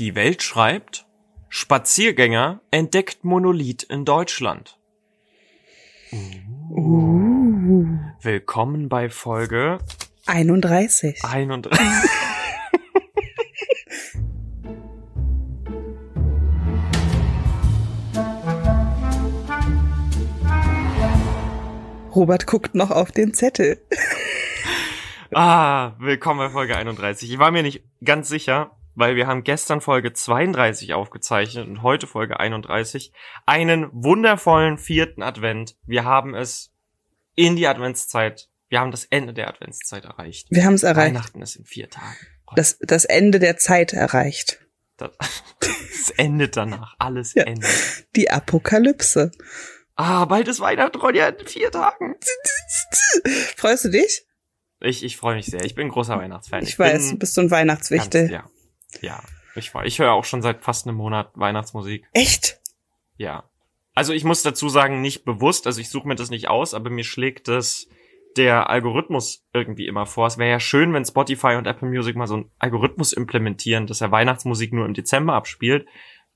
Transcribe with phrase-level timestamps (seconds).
[0.00, 1.06] Die Welt schreibt,
[1.50, 4.78] Spaziergänger entdeckt Monolith in Deutschland.
[6.70, 7.84] Uh.
[8.22, 9.76] Willkommen bei Folge
[10.24, 11.22] 31.
[11.22, 11.78] 31.
[22.16, 23.86] Robert guckt noch auf den Zettel.
[25.34, 27.30] ah, willkommen bei Folge 31.
[27.30, 32.06] Ich war mir nicht ganz sicher, weil wir haben gestern Folge 32 aufgezeichnet und heute
[32.06, 33.12] Folge 31.
[33.46, 35.76] Einen wundervollen vierten Advent.
[35.86, 36.72] Wir haben es
[37.34, 38.48] in die Adventszeit.
[38.68, 40.46] Wir haben das Ende der Adventszeit erreicht.
[40.50, 41.14] Wir haben es erreicht.
[41.14, 42.16] Weihnachten ist in vier Tagen.
[42.56, 44.60] Das, das Ende der Zeit erreicht.
[44.96, 45.10] Das,
[45.92, 46.94] es endet danach.
[46.98, 47.44] Alles Ja.
[47.44, 48.06] endet.
[48.16, 49.30] Die Apokalypse.
[49.96, 52.16] Ah, bald ist Weihnachten, Ronja, in vier Tagen.
[53.56, 54.26] Freust du dich?
[54.80, 55.62] Ich, ich freue mich sehr.
[55.64, 56.62] Ich bin ein großer Weihnachtsfan.
[56.62, 58.28] Ich weiß, du bist so ein Weihnachtswichtel.
[58.28, 58.50] ganz- Ja.
[59.02, 59.22] Ja.
[59.54, 62.06] Ich, war- ich höre auch schon seit fast einem Monat Weihnachtsmusik.
[62.12, 62.60] Echt?
[63.16, 63.44] Ja.
[63.94, 66.90] Also ich muss dazu sagen, nicht bewusst, also ich suche mir das nicht aus, aber
[66.90, 67.86] mir schlägt das
[68.36, 70.28] der Algorithmus irgendwie immer vor.
[70.28, 74.00] Es wäre ja schön, wenn Spotify und Apple Music mal so einen Algorithmus implementieren, dass
[74.00, 75.86] er Weihnachtsmusik nur im Dezember abspielt.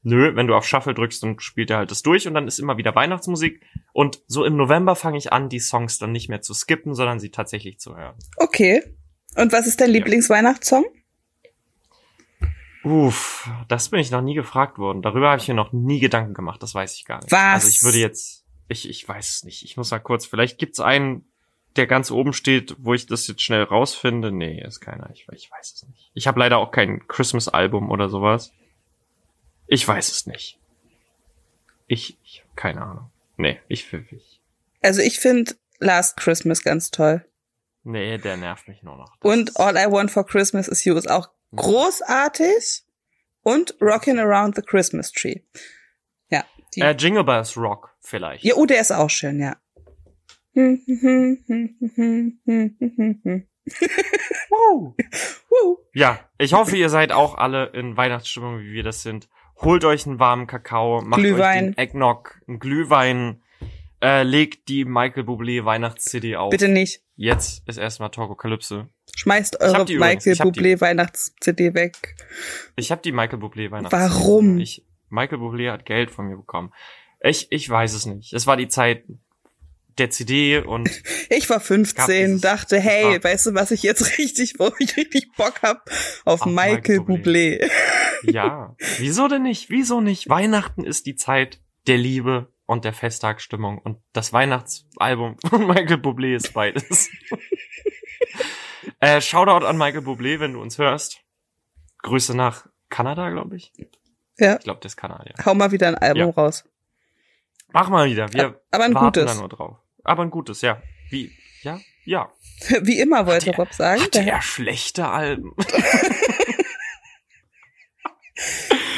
[0.02, 2.58] Nö, wenn du auf Shuffle drückst, dann spielt er halt das durch und dann ist
[2.58, 3.62] immer wieder Weihnachtsmusik.
[3.92, 7.20] Und so im November fange ich an, die Songs dann nicht mehr zu skippen, sondern
[7.20, 8.16] sie tatsächlich zu hören.
[8.36, 8.82] Okay.
[9.36, 10.84] Und was ist dein Lieblingsweihnachtssong?
[12.84, 15.00] Uff, das bin ich noch nie gefragt worden.
[15.00, 17.32] Darüber habe ich mir noch nie Gedanken gemacht, das weiß ich gar nicht.
[17.32, 17.64] Was?
[17.64, 19.64] Also ich würde jetzt, ich, ich weiß es nicht.
[19.64, 21.26] Ich muss mal kurz, vielleicht gibt's einen,
[21.76, 24.30] der ganz oben steht, wo ich das jetzt schnell rausfinde.
[24.30, 25.10] Nee, ist keiner.
[25.12, 26.10] Ich, ich weiß es nicht.
[26.14, 28.52] Ich habe leider auch kein Christmas-Album oder sowas.
[29.66, 30.58] Ich weiß es nicht.
[31.86, 33.10] Ich, ich habe keine Ahnung.
[33.36, 34.40] Nee, ich, ich
[34.82, 37.24] Also ich finde Last Christmas ganz toll.
[37.82, 39.16] Nee, der nervt mich nur noch.
[39.16, 42.82] Das Und All I Want for Christmas is You ist auch großartig.
[43.42, 45.40] Und Rockin' Around the Christmas Tree.
[46.30, 46.44] Ja.
[46.74, 48.42] Die, äh, Jingle Bells Rock vielleicht.
[48.42, 49.56] ja, oh, der ist auch schön, ja.
[55.92, 59.28] Ja, ich hoffe, ihr seid auch alle in Weihnachtsstimmung, wie wir das sind.
[59.56, 61.68] Holt euch einen warmen Kakao, macht Glühwein.
[61.70, 63.42] euch den Eggnog, einen Glühwein,
[64.02, 66.50] äh, legt die Michael Bublé Weihnachts-CD auf.
[66.50, 67.02] Bitte nicht.
[67.16, 68.88] Jetzt ist erstmal Talkokalypse.
[69.16, 70.34] Schmeißt eure Michael.
[70.34, 72.16] Bublé Weihnachts-CD weg.
[72.76, 73.92] Ich habe die Michael Bublé Weihnachts.
[73.92, 74.58] Warum?
[74.58, 76.72] Ich, Michael Bublé hat Geld von mir bekommen.
[77.22, 78.32] Ich, ich weiß es nicht.
[78.32, 79.04] Es war die Zeit
[79.98, 80.90] der CD und
[81.30, 84.96] Ich war 15, dieses- dachte, hey, war- weißt du, was ich jetzt richtig, wo ich
[84.96, 85.88] richtig Bock hab?
[86.24, 87.70] Auf, Auf Michael Michael Bublé.
[88.24, 89.70] ja, wieso denn nicht?
[89.70, 90.28] Wieso nicht?
[90.28, 96.34] Weihnachten ist die Zeit der Liebe und der Festtagsstimmung und das Weihnachtsalbum von Michael Bublé
[96.34, 97.10] ist beides.
[99.04, 101.20] Äh, Shoutout an Michael Bublé, wenn du uns hörst.
[102.02, 103.72] Grüße nach Kanada, glaube ich.
[104.38, 104.56] Ja.
[104.56, 105.34] Ich glaube, das ist Kanadier.
[105.44, 106.30] Hau mal wieder ein Album Ja.
[106.30, 106.64] raus.
[107.72, 108.32] Mach mal wieder.
[108.32, 109.34] Wir Aber ein warten gutes.
[109.34, 109.76] da nur drauf.
[110.04, 110.80] Aber ein gutes, ja.
[111.10, 111.32] Wie?
[111.62, 111.80] Ja?
[112.04, 112.30] Ja.
[112.82, 114.02] Wie immer wollte der- Rob sagen.
[114.02, 115.54] Hat Der er schlechte Alben?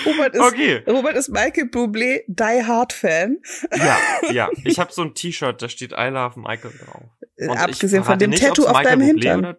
[0.06, 0.82] Robert ist, Okay.
[0.86, 3.38] Robert ist Michael Bublé Die Hard Fan.
[3.76, 3.98] Ja,
[4.32, 4.48] ja.
[4.64, 7.02] Ich habe so ein T-Shirt, da steht I love Michael drauf.
[7.38, 9.38] Und Abgesehen von dem nicht, Tattoo auf Michael deinem Bublé Hintern.
[9.40, 9.58] Oder,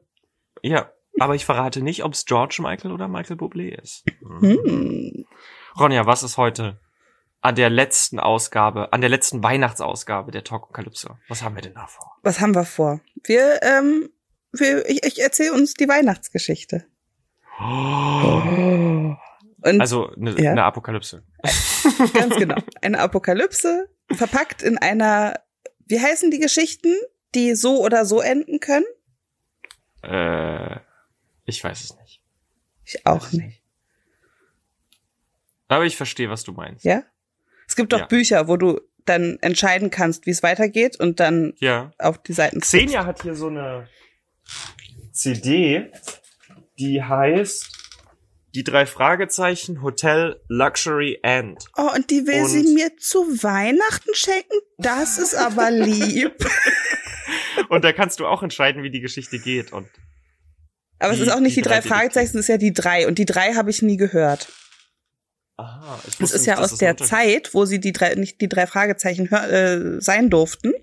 [0.67, 4.03] ja, aber ich verrate nicht, ob es George Michael oder Michael Bublé ist.
[4.21, 5.25] Hm.
[5.79, 6.79] Ronja, was ist heute
[7.41, 11.17] an der letzten Ausgabe, an der letzten Weihnachtsausgabe der Talkokalypse?
[11.27, 12.15] Was haben wir denn da vor?
[12.23, 12.99] Was haben wir vor?
[13.23, 14.09] Wir, ähm,
[14.51, 16.85] wir, ich, ich erzähle uns die Weihnachtsgeschichte.
[17.59, 19.17] Und
[19.81, 20.53] Also eine Ja.
[20.53, 21.23] ne Apokalypse.
[22.13, 22.55] ganz genau.
[22.81, 25.39] Eine Apokalypse, verpackt in einer,
[25.85, 26.93] wie heißen die Geschichten,
[27.35, 28.85] die so oder so enden können?
[30.07, 30.79] Äh,
[31.45, 32.21] ich weiß es nicht.
[32.85, 33.61] Ich auch nicht.
[35.67, 36.85] Aber ich verstehe, was du meinst.
[36.85, 37.03] Ja?
[37.67, 38.05] Es gibt doch Ja.
[38.05, 41.91] Bücher, wo du dann entscheiden kannst, wie es weitergeht und dann Ja.
[41.99, 43.87] auf die Seiten Xenia hat hier so eine
[45.11, 45.91] CD,
[46.79, 47.73] die heißt
[48.55, 51.65] die drei Fragezeichen Hotel Luxury End.
[51.77, 54.57] Oh, und die will Und- sie mir zu Weihnachten schenken?
[54.77, 56.33] Das ist aber lieb.
[57.69, 59.71] Und da kannst du auch entscheiden, wie die Geschichte geht.
[59.71, 59.87] Und
[60.99, 63.07] Aber es ist auch nicht die die, drei drei Fragezeichen, es ist ja die drei.
[63.07, 64.51] Und die drei habe ich nie gehört.
[65.57, 68.15] aha, ich Es wusste ist ja nicht, dass aus der Zeit, wo sie die drei,
[68.15, 70.73] nicht die drei Fragezeichen hör, äh, sein durften,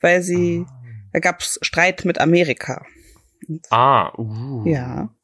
[0.00, 0.66] weil sie,
[1.12, 2.84] da gab's Streit mit Amerika.
[3.48, 4.66] Und, Ah, uh.
[4.66, 5.14] Ja.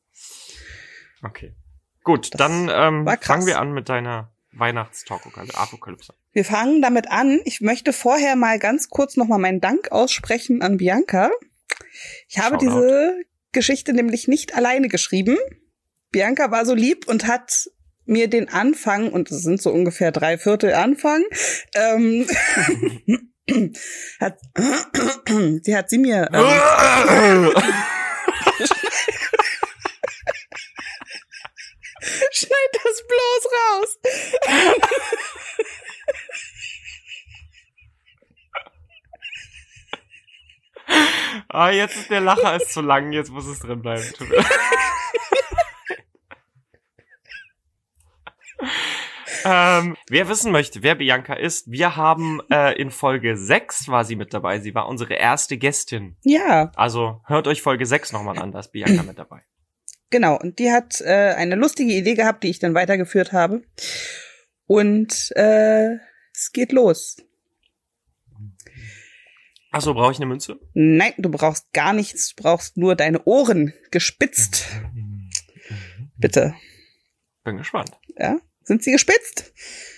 [1.23, 1.55] Okay.
[2.03, 6.15] Gut, Das dann ähm, fangen wir an mit deiner Weihnachtstapokalypse.
[6.33, 7.41] Wir fangen damit an.
[7.45, 11.31] Ich möchte vorher mal ganz kurz nochmal meinen Dank aussprechen an Bianca.
[12.29, 12.67] Ich habe Shoutout.
[12.67, 13.15] diese
[13.53, 15.37] Geschichte nämlich nicht alleine geschrieben.
[16.11, 17.71] Bianca war so lieb und hat
[18.05, 21.23] mir den Anfang, und es sind so ungefähr drei Viertel Anfang,
[21.75, 22.27] ähm,
[24.21, 24.39] hat,
[25.63, 26.29] sie hat sie mir.
[26.33, 27.53] Ähm,
[33.53, 33.99] raus.
[41.49, 44.05] ah, jetzt ist der Lacher ist zu lang, jetzt muss es drin bleiben.
[49.45, 54.17] Ähm, wer wissen möchte, wer Bianca ist, wir haben äh, in Folge 6 war sie
[54.17, 54.61] mit dabei.
[54.61, 56.17] Sie war unsere erste Gästin.
[56.25, 56.71] Ja.
[56.77, 59.43] Also hört euch Folge 6 nochmal an, da ist Bianca mit dabei.
[60.11, 63.63] Genau, und die hat äh, eine lustige Idee gehabt, die ich dann weitergeführt habe.
[64.67, 65.97] Und äh,
[66.33, 67.17] es geht los.
[69.71, 70.59] Achso, brauche ich eine Münze?
[70.75, 74.67] Nein, du brauchst gar nichts, du brauchst nur deine Ohren gespitzt.
[76.17, 76.55] Bitte.
[77.45, 77.93] Bin gespannt.
[78.19, 78.39] Ja?
[78.65, 79.53] Sind sie gespitzt?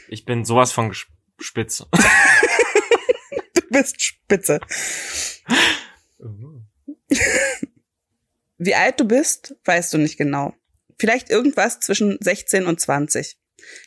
[0.09, 1.07] Ich bin sowas von ges
[1.39, 1.87] spitze.
[3.55, 4.61] du bist spitze.
[8.65, 10.55] Wie alt du bist, weißt du nicht genau.
[10.97, 13.37] Vielleicht irgendwas zwischen 16 und 20.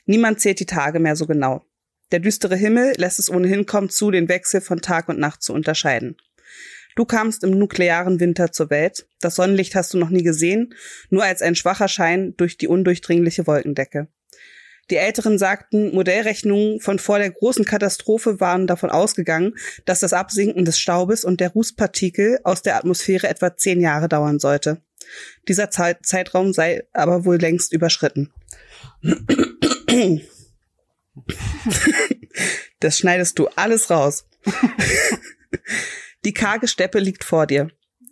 [0.05, 1.63] Niemand zählt die Tage mehr so genau.
[2.11, 5.53] Der düstere Himmel lässt es ohnehin kaum zu, den Wechsel von Tag und Nacht zu
[5.53, 6.17] unterscheiden.
[6.97, 9.07] Du kamst im nuklearen Winter zur Welt.
[9.21, 10.73] Das Sonnenlicht hast du noch nie gesehen,
[11.09, 14.09] nur als ein schwacher Schein durch die undurchdringliche Wolkendecke.
[14.91, 19.55] Die Älteren sagten, Modellrechnungen von vor der großen Katastrophe waren davon ausgegangen,
[19.85, 24.37] dass das Absinken des Staubes und der Rußpartikel aus der Atmosphäre etwa zehn Jahre dauern
[24.39, 24.81] sollte.
[25.47, 28.31] Dieser Zeit Zeitraum sei aber wohl längst überschritten.
[32.79, 34.27] das schneidest du alles raus.
[36.25, 37.69] Die karge Steppe liegt vor dir.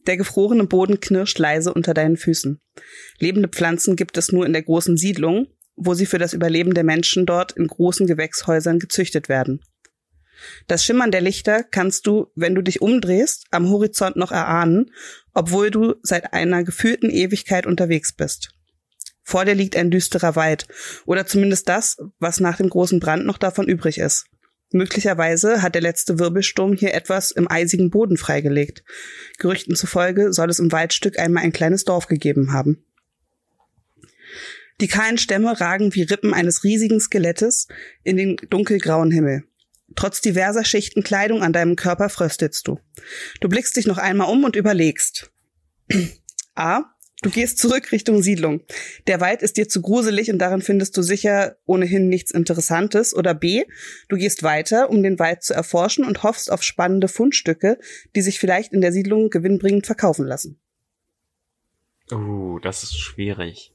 [0.08, 2.60] Der gefrorene Boden knirscht leise unter deinen Füßen.
[3.20, 6.84] Lebende Pflanzen gibt es nur in der großen Siedlung, wo sie für das Überleben der
[6.84, 9.62] Menschen dort in großen Gewächshäusern gezüchtet werden.
[10.68, 14.92] Das Schimmern der Lichter kannst du, wenn du dich umdrehst, am Horizont noch erahnen,
[15.34, 18.54] obwohl du seit einer gefühlten Ewigkeit unterwegs bist.
[19.24, 20.68] Vor dir liegt ein düsterer Wald,
[21.06, 24.26] oder zumindest das, was nach dem großen Brand noch davon übrig ist.
[24.72, 28.84] Möglicherweise hat der letzte Wirbelsturm hier etwas im eisigen Boden freigelegt.
[29.38, 32.84] Gerüchten zufolge soll es im Waldstück einmal ein kleines Dorf gegeben haben.
[34.82, 37.68] Die kahlen Stämme ragen wie Rippen eines riesigen Skelettes
[38.04, 39.44] in den dunkelgrauen Himmel.
[39.96, 42.80] Trotz diverser Schichten Kleidung an deinem Körper fröstelst du.
[43.40, 45.32] Du blickst dich noch einmal um und überlegst.
[46.56, 46.84] A.
[47.22, 48.62] Du gehst zurück Richtung Siedlung.
[49.08, 53.16] Der Wald ist dir zu gruselig und darin findest du sicher ohnehin nichts Interessantes.
[53.16, 53.64] Oder B.
[54.10, 57.80] Du gehst weiter, um den Wald zu erforschen und hoffst auf spannende Fundstücke,
[58.16, 60.60] die sich vielleicht in der Siedlung gewinnbringend verkaufen lassen.
[62.12, 63.74] Uh, das ist schwierig.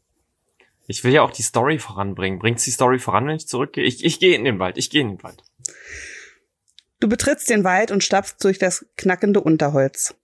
[0.89, 2.39] Ich will ja auch die Story voranbringen.
[2.39, 3.85] Bringt's die Story voran, wenn ich zurückgehe?
[3.85, 4.79] Ich, ich gehe in den Wald.
[4.79, 5.45] Ich gehe in den Wald.
[6.99, 10.15] Du betrittst den Wald und stapfst durch das knackende Unterholz.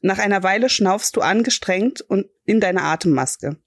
[0.00, 3.58] Nach einer Weile schnaufst du angestrengt und in deine Atemmaske.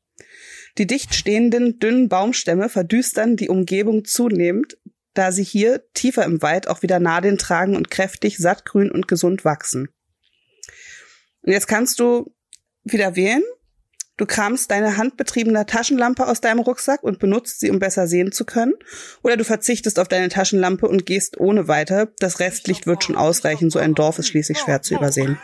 [0.80, 4.78] Die dicht stehenden, dünnen Baumstämme verdüstern die Umgebung zunehmend,
[5.14, 9.46] da sie hier tiefer im Wald auch wieder Nadeln tragen und kräftig, sattgrün und gesund
[9.46, 9.90] wachsen.
[11.42, 12.34] Und jetzt kannst du
[12.84, 13.44] wieder wählen.
[14.20, 18.44] Du kramst deine handbetriebene Taschenlampe aus deinem Rucksack und benutzt sie, um besser sehen zu
[18.44, 18.74] können.
[19.22, 22.10] Oder du verzichtest auf deine Taschenlampe und gehst ohne weiter.
[22.20, 25.40] Das Restlicht wird schon ausreichen, so ein Dorf ist schließlich schwer zu übersehen.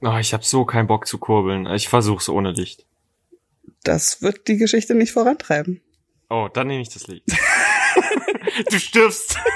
[0.00, 1.66] Oh, ich habe so keinen Bock zu kurbeln.
[1.74, 2.86] Ich versuch's ohne Licht.
[3.82, 5.80] Das wird die Geschichte nicht vorantreiben.
[6.30, 7.24] Oh, dann nehme ich das Licht.
[8.70, 9.36] du stirbst.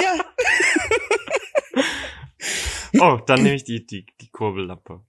[0.00, 0.14] Ja.
[2.98, 5.02] Oh, dann nehme ich die, die, die Kurbellampe.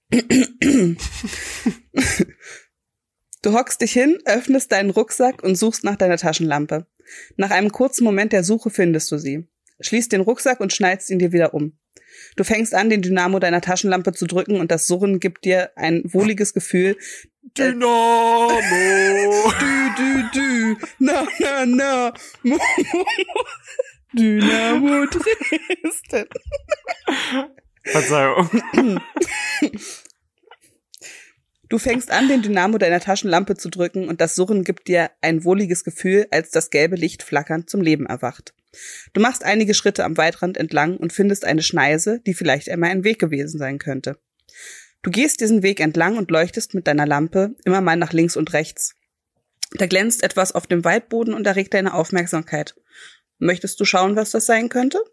[3.42, 6.88] Du hockst dich hin, öffnest deinen Rucksack und suchst nach deiner Taschenlampe.
[7.36, 9.48] Nach einem kurzen Moment der Suche findest du sie.
[9.82, 11.78] Schließt den Rucksack und schneidest ihn dir wieder um.
[12.38, 16.04] Du fängst an, den Dynamo deiner Taschenlampe zu drücken und das Surren gibt dir ein
[16.06, 16.96] wohliges Gefühl.
[17.58, 18.50] Dynamo!
[19.60, 20.76] Dü, dü, dü.
[21.00, 22.14] Na, na, na.
[22.44, 23.44] Mo, mo, mo.
[24.14, 26.28] Dynamo Dresden.
[27.94, 28.50] Verzeihung.
[31.70, 35.44] Du fängst an, den Dynamo deiner Taschenlampe zu drücken und das Surren gibt dir ein
[35.44, 38.54] wohliges Gefühl, als das gelbe Licht flackernd zum Leben erwacht.
[39.14, 43.04] Du machst einige Schritte am Waldrand entlang und findest eine Schneise, die vielleicht einmal ein
[43.04, 44.20] Weg gewesen sein könnte.
[45.02, 48.54] Du gehst diesen Weg entlang und leuchtest mit deiner Lampe immer mal nach links und
[48.54, 48.96] rechts.
[49.72, 52.76] Da glänzt etwas auf dem Waldboden und erregt deine Aufmerksamkeit.
[53.40, 55.04] Möchtest du schauen, was das sein könnte?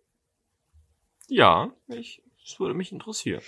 [1.27, 3.43] Ja, ich, das würde mich interessieren.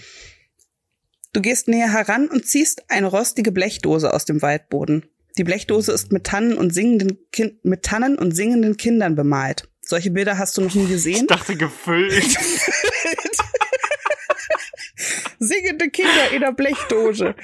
[1.33, 5.07] Du gehst näher heran und ziehst eine rostige Blechdose aus dem Waldboden.
[5.39, 9.69] Die Blechdose ist mit Tannen und singenden kind mit Tannen und singenden Kindern bemalt.
[9.81, 11.23] Solche Bilder hast du noch nie gesehen?
[11.23, 12.23] Ich dachte gefüllt.
[15.39, 17.35] Singende Kinder in der Blechdose.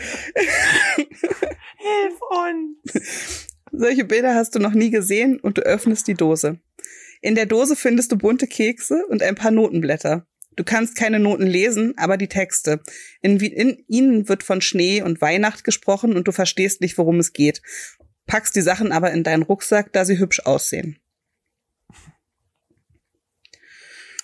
[1.76, 3.49] Hilf uns!
[3.73, 6.61] Solche Bilder hast du noch nie gesehen und du öffnest die Dose.
[7.21, 10.27] In der Dose findest du bunte Kekse und ein paar Notenblätter.
[10.58, 12.80] Du kannst keine Noten lesen, aber die Texte.
[13.22, 17.32] In, in ihnen wird von Schnee und Weihnacht gesprochen und du verstehst nicht, worum es
[17.32, 17.62] geht.
[18.26, 20.98] Packst die Sachen aber in deinen Rucksack, da sie hübsch aussehen.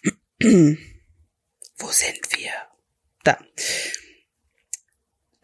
[0.40, 2.50] Wo sind wir?
[3.22, 3.38] Da.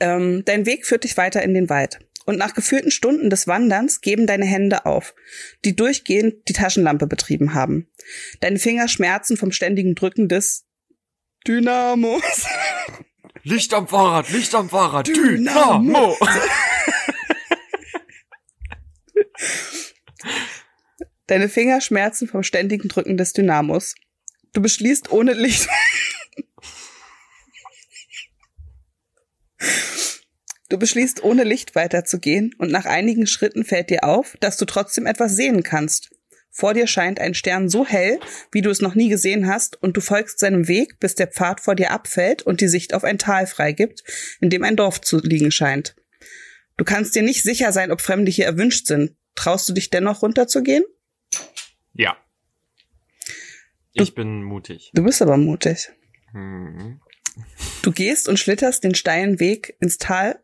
[0.01, 2.01] Ähm, dein Weg führt dich weiter in den Wald.
[2.27, 5.15] Und nach gefühlten Stunden des Wanderns geben deine Hände auf,
[5.65, 7.87] die durchgehend die Taschenlampe betrieben haben.
[8.41, 10.67] Deine Finger schmerzen vom ständigen Drücken des
[11.47, 12.47] Dynamos.
[13.43, 15.79] Licht am Fahrrad, Licht am Fahrrad, Dynamo.
[15.79, 16.17] Dynamo!
[21.27, 23.95] Deine Finger schmerzen vom ständigen Drücken des Dynamos.
[24.53, 25.69] Du beschließt ohne Licht.
[30.69, 35.07] Du beschließt ohne Licht weiterzugehen und nach einigen Schritten fällt dir auf, dass du trotzdem
[35.07, 36.11] etwas sehen kannst.
[36.51, 38.19] Vor dir scheint ein Stern so hell,
[38.51, 41.61] wie du es noch nie gesehen hast, und du folgst seinem Weg, bis der Pfad
[41.61, 44.03] vor dir abfällt und die Sicht auf ein Tal freigibt,
[44.41, 45.95] in dem ein Dorf zu liegen scheint.
[46.77, 49.15] Du kannst dir nicht sicher sein, ob Fremde hier erwünscht sind.
[49.35, 50.85] Traust du dich dennoch runterzugehen?
[51.95, 52.17] Ja.
[53.93, 54.91] Ich bin mutig.
[54.95, 55.91] Du bist aber mutig.
[56.33, 57.01] Hm.
[57.83, 60.43] Du gehst und schlitterst den steilen Weg ins Tal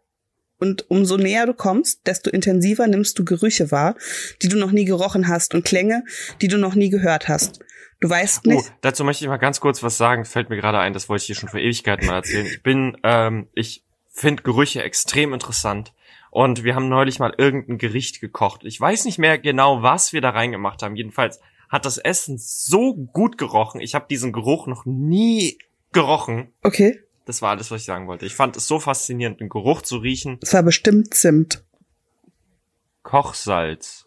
[0.59, 3.97] und umso näher du kommst, desto intensiver nimmst du Gerüche wahr,
[4.43, 6.05] die du noch nie gerochen hast und Klänge,
[6.41, 7.61] die du noch nie gehört hast.
[8.01, 10.25] Du weißt Oh, nicht, dazu möchte ich mal ganz kurz was sagen.
[10.25, 12.47] Fällt mir gerade ein, das wollte ich dir schon vor Ewigkeiten mal erzählen.
[12.47, 15.93] Ich bin, ähm, ich finde Gerüche extrem interessant.
[16.31, 18.63] Und wir haben neulich mal irgendein Gericht gekocht.
[18.65, 20.97] Ich weiß nicht mehr genau, was wir da reingemacht haben.
[20.97, 23.81] Jedenfalls hat das Essen so gut gerochen.
[23.81, 25.59] Ich habe diesen Geruch noch nie
[25.93, 26.53] gerochen.
[26.63, 28.25] okay, Das war alles, was ich sagen wollte.
[28.25, 30.39] Ich fand es so faszinierend, den Geruch zu riechen.
[30.43, 31.65] es war bestimmt Zimt.
[33.03, 34.07] Kochsalz.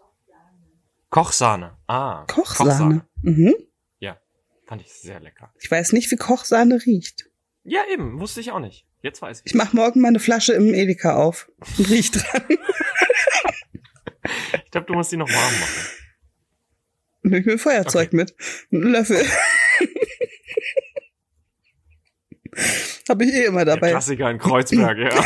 [1.10, 1.78] Kochsahne.
[1.88, 2.26] Ah.
[2.28, 3.06] Kochsahne.
[3.22, 3.54] Mhm.
[4.00, 4.18] Ja.
[4.66, 5.54] Fand ich sehr lecker.
[5.60, 7.30] Ich weiß nicht, wie Kochsahne riecht.
[7.64, 8.20] Ja, eben.
[8.20, 8.86] Wusste ich auch nicht.
[9.02, 9.46] Jetzt weiß ich.
[9.48, 12.44] Ich mach morgen mal eine Flasche im Edeka auf und riech dran.
[14.66, 15.86] Ich glaube, du musst die noch warm machen.
[17.22, 18.16] Mir ein Feuerzeug Okay.
[18.16, 18.36] mit.
[18.72, 19.26] Einen Löffel.
[23.10, 23.90] Habe ich eh immer Der dabei.
[23.90, 25.26] Klassiker in Kreuzberg, ja.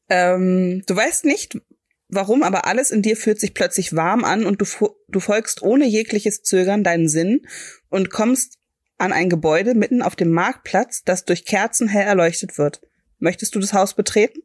[0.09, 1.59] Ähm, du weißt nicht,
[2.07, 4.65] warum, aber alles in dir fühlt sich plötzlich warm an und du,
[5.07, 7.45] du folgst ohne jegliches Zögern deinen Sinn
[7.89, 8.57] und kommst
[8.97, 12.81] an ein Gebäude mitten auf dem Marktplatz, das durch Kerzen hell erleuchtet wird.
[13.19, 14.41] Möchtest du das Haus betreten?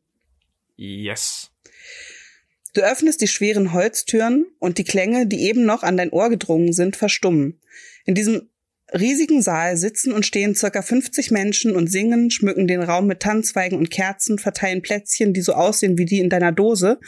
[0.77, 1.52] Yes.
[2.75, 6.73] Du öffnest die schweren Holztüren und die Klänge, die eben noch an dein Ohr gedrungen
[6.73, 7.61] sind, verstummen.
[8.07, 8.49] In diesem
[8.95, 13.79] riesigen Saal sitzen und stehen circa 50 Menschen und singen, schmücken den Raum mit Tannenzweigen
[13.79, 16.99] und Kerzen, verteilen Plätzchen, die so aussehen wie die in deiner Dose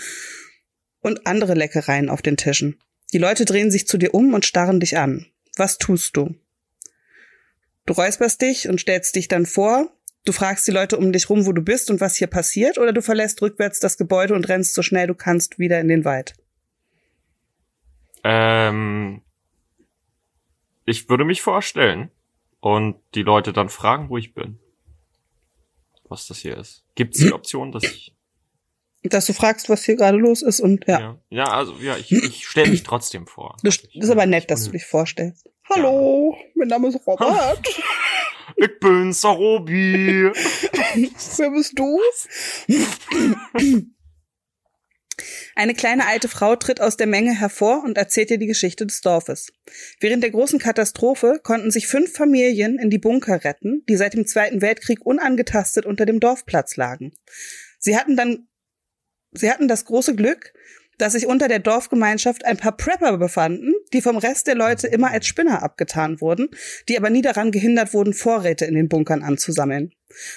[1.01, 2.79] und andere Leckereien auf den Tischen.
[3.13, 5.27] Die Leute drehen sich zu dir um und starren dich an.
[5.57, 6.35] Was tust du?
[7.87, 9.94] Du räusperst dich und stellst dich dann vor.
[10.25, 12.93] Du fragst die Leute um dich rum, wo du bist und was hier passiert, oder
[12.93, 16.35] du verlässt rückwärts das Gebäude und rennst so schnell du kannst wieder in den Wald.
[18.25, 19.21] Ähm,
[20.87, 22.11] ich würde mich vorstellen
[22.61, 24.59] und die Leute dann fragen, wo ich bin.
[26.09, 26.85] Was das hier ist.
[26.95, 28.13] Gibt es die Option, dass ich.
[29.07, 30.99] Dass du fragst, was hier gerade los ist und ja.
[30.99, 33.55] Ja, ja also ja, ich, ich stelle mich trotzdem vor.
[33.63, 35.47] Das ist aber nett, dass du dich vorstellst.
[35.69, 37.61] Hallo, mein Name ist Robert.
[38.57, 40.31] Ich bin Sarobi.
[41.37, 42.01] Wer bist du?
[45.57, 49.01] Eine kleine alte Frau tritt aus der Menge hervor und erzählt dir die Geschichte des
[49.01, 49.53] Dorfes.
[50.01, 54.27] Während der großen Katastrophe konnten sich fünf Familien in die Bunker retten, die seit dem
[54.27, 57.13] Zweiten Weltkrieg unangetastet unter dem Dorfplatz lagen.
[57.79, 58.49] Sie hatten dann,
[59.33, 60.53] sie hatten das große Glück,
[60.99, 65.11] dass sich unter der Dorfgemeinschaft ein paar Prepper befanden, die vom Rest der Leute immer
[65.11, 66.49] als Spinner abgetan wurden,
[66.89, 69.93] die aber nie daran gehindert wurden, Vorräte in den Bunkern anzusammeln.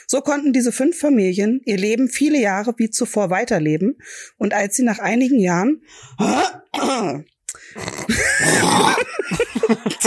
[0.07, 3.97] So konnten diese fünf Familien ihr Leben viele Jahre wie zuvor weiterleben
[4.37, 5.83] und als sie nach einigen Jahren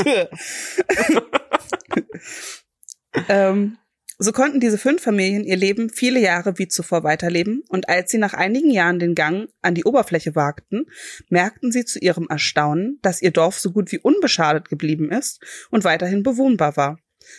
[3.29, 3.77] ähm,
[4.23, 8.19] so konnten diese fünf Familien ihr Leben viele Jahre wie zuvor weiterleben und als sie
[8.19, 10.87] nach einigen Jahren den Gang an die Oberfläche wagten,
[11.31, 15.85] merkten sie zu ihrem Erstaunen, dass ihr Dorf so gut wie unbeschadet geblieben ist und
[15.85, 16.99] weiterhin bewohnbar war.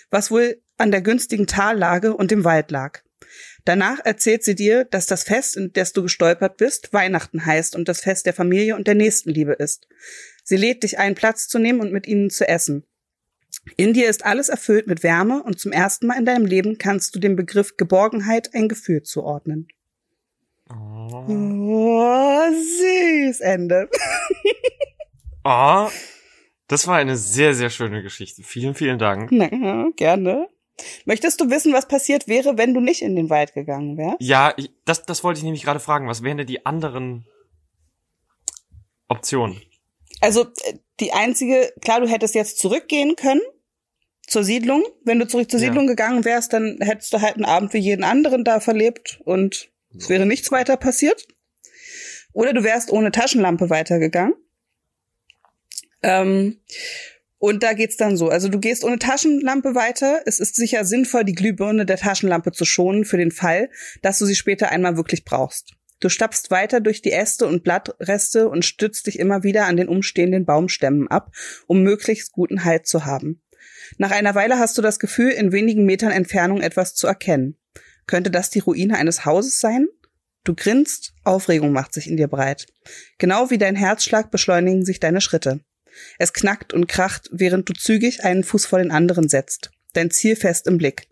[0.10, 3.02] was wohl an der günstigen Tallage und dem Wald lag.
[3.66, 7.88] Danach erzählt sie dir, dass das Fest, in das du gestolpert bist, Weihnachten heißt und
[7.88, 9.88] das Fest der Familie und der Nächstenliebe ist.
[10.44, 12.86] Sie lädt dich ein, Platz zu nehmen und mit ihnen zu essen.
[13.78, 17.16] In dir ist alles erfüllt mit Wärme und zum ersten Mal in deinem Leben kannst
[17.16, 19.68] du dem Begriff Geborgenheit ein Gefühl zuordnen.
[20.70, 21.26] Oh.
[21.28, 23.90] Oh, süß, Ende.
[25.44, 25.90] oh.
[26.68, 28.44] Das war eine sehr, sehr schöne Geschichte.
[28.44, 29.30] Vielen, vielen Dank.
[29.30, 30.48] Na, gerne.
[31.04, 34.22] Möchtest du wissen, was passiert wäre, wenn du nicht in den Wald gegangen wärst?
[34.22, 36.08] Ja, ich, das, das wollte ich nämlich gerade fragen.
[36.08, 37.26] Was wären denn die anderen
[39.10, 39.60] Optionen?
[40.22, 43.42] Also äh, die einzige, klar, du hättest jetzt zurückgehen können
[44.28, 44.84] zur Siedlung.
[45.04, 45.66] Wenn du zurück zur Ja.
[45.68, 49.70] Siedlung gegangen wärst, dann hättest du halt einen Abend wie jeden anderen da verlebt und
[49.98, 51.28] es wäre nichts weiter passiert.
[52.32, 54.36] Oder du wärst ohne Taschenlampe weitergegangen.
[56.02, 56.62] Ähm,
[57.38, 58.30] und da geht's dann so.
[58.30, 60.22] Also du gehst ohne Taschenlampe weiter.
[60.26, 63.70] Es ist sicher sinnvoll, die Glühbirne der Taschenlampe zu schonen für den Fall,
[64.02, 65.74] dass du sie später einmal wirklich brauchst.
[66.02, 69.88] Du stapfst weiter durch die Äste und Blattreste und stützt dich immer wieder an den
[69.88, 71.32] umstehenden Baumstämmen ab,
[71.68, 73.42] um möglichst guten Halt zu haben.
[73.98, 77.56] Nach einer Weile hast du das Gefühl, in wenigen Metern Entfernung etwas zu erkennen.
[78.08, 79.88] Könnte das die Ruine eines Hauses sein?
[80.44, 82.66] Du grinst, Aufregung macht sich in dir breit.
[83.20, 85.60] Genau wie dein Herzschlag beschleunigen sich deine Schritte.
[86.18, 89.70] Es knackt und kracht, während du zügig einen Fuß vor den anderen setzt.
[89.94, 91.11] Dein Ziel fest im Blick.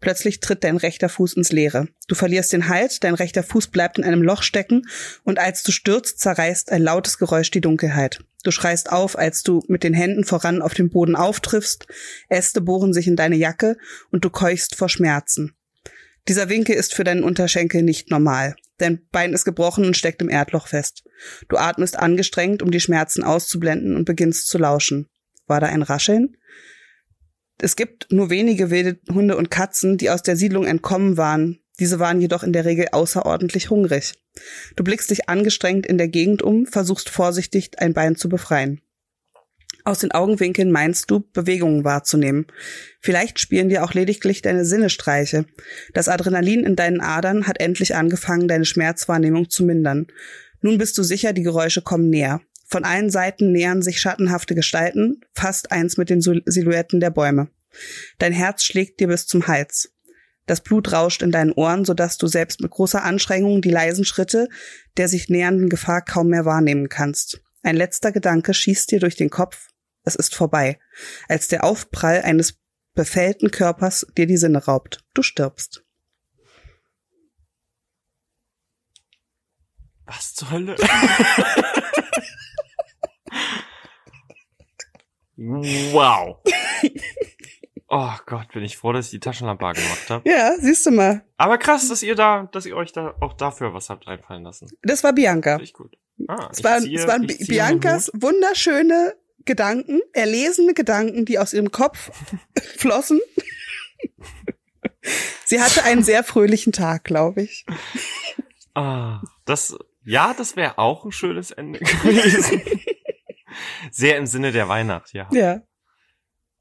[0.00, 1.88] Plötzlich tritt dein rechter Fuß ins Leere.
[2.08, 4.86] Du verlierst den Halt, dein rechter Fuß bleibt in einem Loch stecken
[5.24, 8.20] und als du stürzt, zerreißt ein lautes Geräusch die Dunkelheit.
[8.42, 11.86] Du schreist auf, als du mit den Händen voran auf den Boden auftriffst,
[12.28, 13.76] Äste bohren sich in deine Jacke
[14.10, 15.54] und du keuchst vor Schmerzen.
[16.28, 18.56] Dieser Winkel ist für deinen Unterschenkel nicht normal.
[18.78, 21.04] Dein Bein ist gebrochen und steckt im Erdloch fest.
[21.48, 25.06] Du atmest angestrengt, um die Schmerzen auszublenden und beginnst zu lauschen.
[25.46, 26.36] War da ein Rascheln?
[27.62, 31.60] Es gibt nur wenige wilde Hunde und Katzen, die aus der Siedlung entkommen waren.
[31.78, 34.14] Diese waren jedoch in der Regel außerordentlich hungrig.
[34.76, 38.80] Du blickst dich angestrengt in der Gegend um, versuchst vorsichtig ein Bein zu befreien.
[39.84, 42.46] Aus den Augenwinkeln meinst du, Bewegungen wahrzunehmen.
[43.00, 45.46] Vielleicht spielen dir auch lediglich deine Sinne Streiche.
[45.94, 50.06] Das Adrenalin in deinen Adern hat endlich angefangen, deine Schmerzwahrnehmung zu mindern.
[50.60, 52.42] Nun bist du sicher, die Geräusche kommen näher.
[52.70, 57.48] Von allen Seiten nähern sich schattenhafte Gestalten, fast eins mit den Sil- Silhouetten der Bäume.
[58.18, 59.92] Dein Herz schlägt dir bis zum Hals.
[60.46, 64.48] Das Blut rauscht in deinen Ohren, sodass du selbst mit großer Anstrengung die leisen Schritte
[64.96, 67.40] der sich nähernden Gefahr kaum mehr wahrnehmen kannst.
[67.62, 69.68] Ein letzter Gedanke schießt dir durch den Kopf.
[70.02, 70.78] Es ist vorbei,
[71.28, 72.58] als der Aufprall eines
[72.94, 75.04] befällten Körpers dir die Sinne raubt.
[75.14, 75.84] Du stirbst.
[80.06, 80.76] Was zur Hölle?
[85.40, 86.36] wow.
[87.88, 90.28] Oh Gott, bin ich froh, dass ich die Taschenlampe angemacht habe.
[90.30, 91.24] Ja, siehst du mal.
[91.38, 94.68] Aber krass, dass ihr da, dass ihr euch da auch dafür was habt einfallen lassen.
[94.82, 95.56] Das war Bianca.
[95.56, 95.96] Richtig gut.
[96.28, 99.14] Ah, Es waren, ziehe- es waren Biancas wunderschöne
[99.46, 102.10] Gedanken, erlesene Gedanken, die aus ihrem Kopf
[102.76, 103.20] flossen.
[105.44, 107.64] Sie hatte einen sehr fröhlichen Tag, glaube ich.
[108.74, 112.60] Ah, das, ja, das wäre auch ein schönes Ende gewesen.
[113.90, 115.28] Sehr im Sinne der Weihnacht, ja.
[115.32, 115.62] Ja.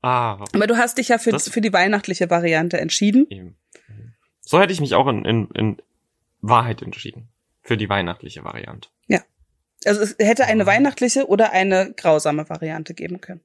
[0.02, 3.28] Ah, Aber du hast dich ja für, Das- für die weihnachtliche Variante entschieden.
[3.30, 3.58] eben.
[4.42, 5.78] So hätte ich mich auch in, in, in
[6.42, 7.30] Wahrheit entschieden.
[7.62, 8.90] Für die weihnachtliche Variante.
[9.86, 13.40] Also es hätte eine weihnachtliche oder eine grausame Variante geben können.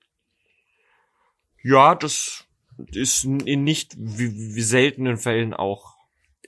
[1.63, 2.45] Ja, das
[2.93, 5.95] ist in nicht wie, wie seltenen Fällen auch.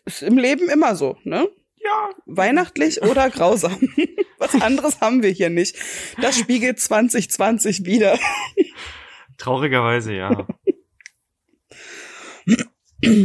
[0.04, 1.48] Ist im Leben immer so, ne?
[1.86, 3.78] Ja, Weihnachtlich oder grausam.
[4.38, 5.76] Was anderes haben wir hier nicht.
[6.20, 8.18] Das spiegelt 2020 wieder.
[9.38, 10.46] traurigerweise ja.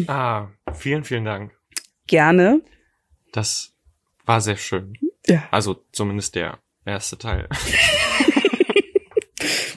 [0.08, 1.58] ah, vielen, vielen Dank.
[2.08, 2.62] Gerne.
[3.32, 3.74] Das
[4.26, 4.94] war sehr schön.
[5.26, 5.48] Ja.
[5.52, 7.48] Also zumindest der erste Teil.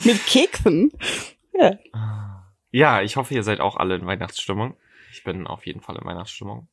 [0.04, 0.92] Mit Keksen.
[1.52, 1.78] Ja.
[2.70, 4.76] Ja, ich hoffe, ihr seid auch alle in Weihnachtsstimmung.
[5.12, 6.68] Ich bin auf jeden Fall in Weihnachtsstimmung.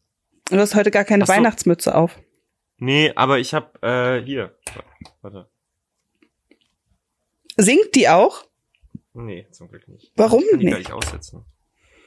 [0.51, 1.31] Und du hast heute gar keine so.
[1.33, 2.19] Weihnachtsmütze auf.
[2.77, 4.57] Nee, aber ich hab äh, hier.
[5.21, 5.49] Warte.
[7.57, 8.45] Singt die auch?
[9.13, 10.11] Nee, zum Glück nicht.
[10.15, 10.73] Warum ich kann die nicht?
[10.73, 11.45] gar nicht aussetzen.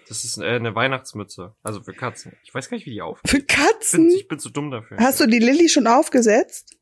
[0.09, 1.54] Das ist äh, eine Weihnachtsmütze.
[1.62, 2.37] Also für Katzen.
[2.44, 3.18] Ich weiß gar nicht, wie die auf.
[3.24, 4.11] Für Ich bin, Katzen?
[4.11, 4.98] ich bin zu dumm dafür.
[4.98, 6.76] Hast du die Lilly schon aufgesetzt?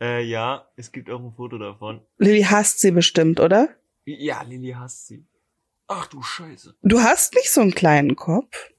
[0.00, 2.02] Äh, ja, es gibt auch ein Foto davon.
[2.18, 3.68] Lilly hasst sie bestimmt, oder?
[4.04, 5.26] Ja, Lilly hasst sie.
[5.88, 6.76] Ach du Scheiße.
[6.82, 8.70] Du hast nicht so einen kleinen Kopf.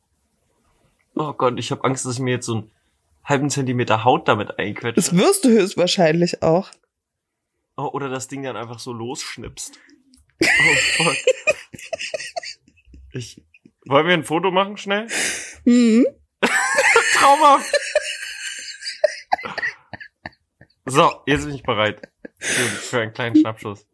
[1.22, 2.72] Oh Gott, ich habe Angst, dass ich mir jetzt so einen
[3.26, 5.18] halben Zentimeter Haut damit Das einquetsche.
[5.18, 6.72] wirst du höchstwahrscheinlich auch.
[7.76, 9.78] Oh, oder das Ding dann einfach so losschnipst.
[10.42, 11.18] Oh fuck.
[13.12, 13.44] Ich,
[13.86, 15.08] Wollen wir ein Foto machen schnell?
[15.66, 16.06] Mhm.
[17.16, 17.76] Traumhaft.
[20.86, 23.86] So, jetzt bin ich bereit für, für einen kleinen Schnappschuss.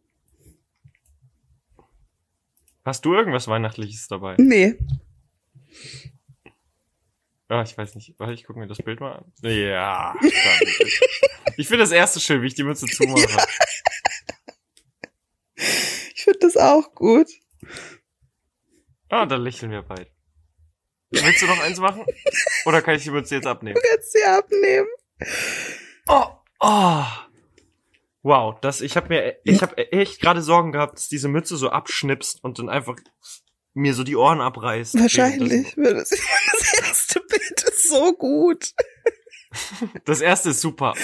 [2.84, 4.36] Hast du irgendwas Weihnachtliches dabei?
[4.38, 4.76] Nee.
[7.48, 8.16] Ah, ich weiß nicht.
[8.18, 9.32] Warte, ich gucke mir das Bild mal an.
[9.42, 10.16] Ja.
[11.58, 13.30] ich finde das erste schön, wie ich die Mütze zumache.
[13.30, 13.46] Ja.
[16.16, 17.28] Ich finde das auch gut.
[19.10, 20.08] Ah, da lächeln wir beide.
[21.12, 22.04] Willst du noch eins machen?
[22.66, 23.76] Oder kann ich die Mütze jetzt abnehmen?
[23.76, 24.88] Du kannst sie abnehmen.
[26.08, 26.26] Oh,
[26.60, 27.04] oh.
[28.24, 31.70] Wow, das, ich habe mir, ich habe echt gerade Sorgen gehabt, dass diese Mütze so
[31.70, 32.96] abschnipst und dann einfach
[33.76, 35.00] mir so die Ohren abreißt.
[35.00, 35.76] Wahrscheinlich.
[35.76, 38.74] Das, das erste Bild ist so gut.
[40.06, 40.96] Das erste ist super.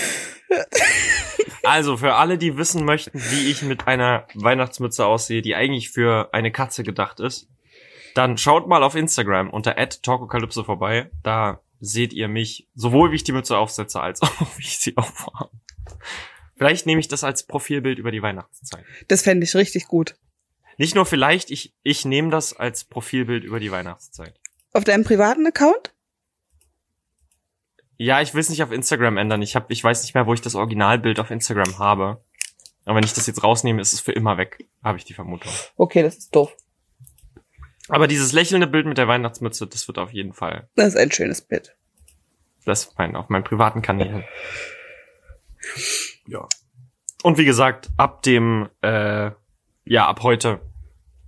[1.64, 6.34] Also für alle, die wissen möchten, wie ich mit einer Weihnachtsmütze aussehe, die eigentlich für
[6.34, 7.48] eine Katze gedacht ist,
[8.16, 11.12] dann schaut mal auf Instagram unter @talkokalypse vorbei.
[11.24, 14.98] Da seht ihr mich sowohl wie ich die Mütze aufsetze als auch wie ich sie
[14.98, 15.52] aufhabe.
[16.56, 18.86] Vielleicht nehme ich das als Profilbild über die Weihnachtszeit.
[19.08, 20.16] Das fände ich richtig gut.
[20.82, 24.34] Nicht nur vielleicht, ich, ich nehme das als Profilbild über die Weihnachtszeit.
[24.74, 25.94] Auf deinem privaten Account?
[27.98, 29.44] Ja, ich will es nicht auf Instagram ändern.
[29.44, 32.26] Ich, hab, ich weiß nicht mehr, wo ich das Originalbild auf Instagram habe.
[32.84, 35.52] Aber wenn ich das jetzt rausnehme, ist es für immer weg, habe ich die Vermutung.
[35.76, 36.58] Okay, das ist doof.
[37.88, 40.68] Aber dieses lächelnde Bild mit der Weihnachtsmütze, das wird auf jeden Fall.
[40.74, 41.78] Das ist ein schönes Bild.
[42.66, 44.24] Das mein, auf meinen privaten Kanälen.
[46.26, 46.48] Ja.
[47.22, 49.30] Und wie gesagt, ab dem, äh,
[49.86, 50.60] ja, ab heute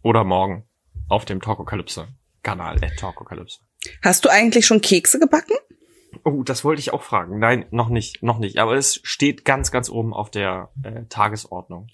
[0.04, 0.68] oder morgen
[1.10, 3.60] auf dem Talkokalypse-Kanal, der Talkokalypse.
[4.02, 5.56] Hast du eigentlich schon Kekse gebacken?
[6.24, 7.40] Oh, das wollte ich auch fragen.
[7.40, 8.60] Nein, noch nicht, noch nicht.
[8.60, 11.88] Aber es steht ganz, ganz oben auf der äh, Tagesordnung.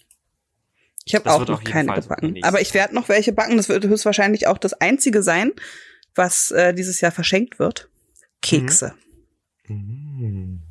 [1.04, 2.36] Ich habe auch noch keine Fall gebacken.
[2.40, 3.56] So aber ich werde noch welche backen.
[3.56, 5.52] Das wird höchstwahrscheinlich auch das einzige sein,
[6.14, 7.88] was äh, dieses Jahr verschenkt wird.
[8.42, 8.94] Kekse.
[9.66, 10.10] Mhm.
[10.18, 10.62] Mhm.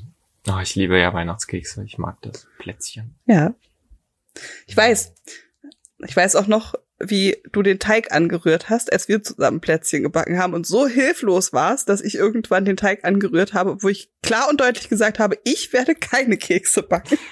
[0.47, 1.83] Oh, ich liebe ja Weihnachtskekse.
[1.83, 2.47] Ich mag das.
[2.59, 3.15] Plätzchen.
[3.25, 3.53] Ja.
[4.67, 5.13] Ich weiß.
[6.05, 10.37] Ich weiß auch noch, wie du den Teig angerührt hast, als wir zusammen Plätzchen gebacken
[10.37, 14.49] haben und so hilflos warst, dass ich irgendwann den Teig angerührt habe, wo ich klar
[14.49, 17.17] und deutlich gesagt habe, ich werde keine Kekse backen.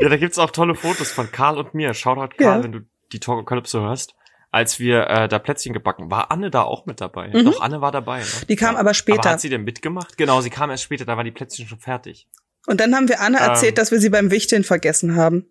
[0.00, 1.92] Ja, da gibt's auch tolle Fotos von Karl und mir.
[1.92, 2.64] Shoutout Karl, ja.
[2.64, 2.80] wenn du
[3.12, 4.14] die Talkokalypse hörst.
[4.50, 7.28] Als wir äh, da Plätzchen gebacken, war Anne da auch mit dabei.
[7.28, 7.44] Mhm.
[7.44, 8.20] Doch, Anne war dabei.
[8.20, 8.26] Ne?
[8.48, 8.80] Die kam ja.
[8.80, 9.20] aber später.
[9.20, 10.16] Aber hat sie denn mitgemacht?
[10.16, 12.26] Genau, sie kam erst später, da waren die Plätzchen schon fertig.
[12.66, 15.46] Und dann haben wir Anne erzählt, ähm, dass wir sie beim Wichteln vergessen haben.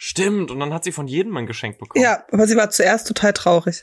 [0.00, 2.02] Stimmt, und dann hat sie von jedem ein Geschenk bekommen.
[2.02, 3.82] Ja, aber sie war zuerst total traurig.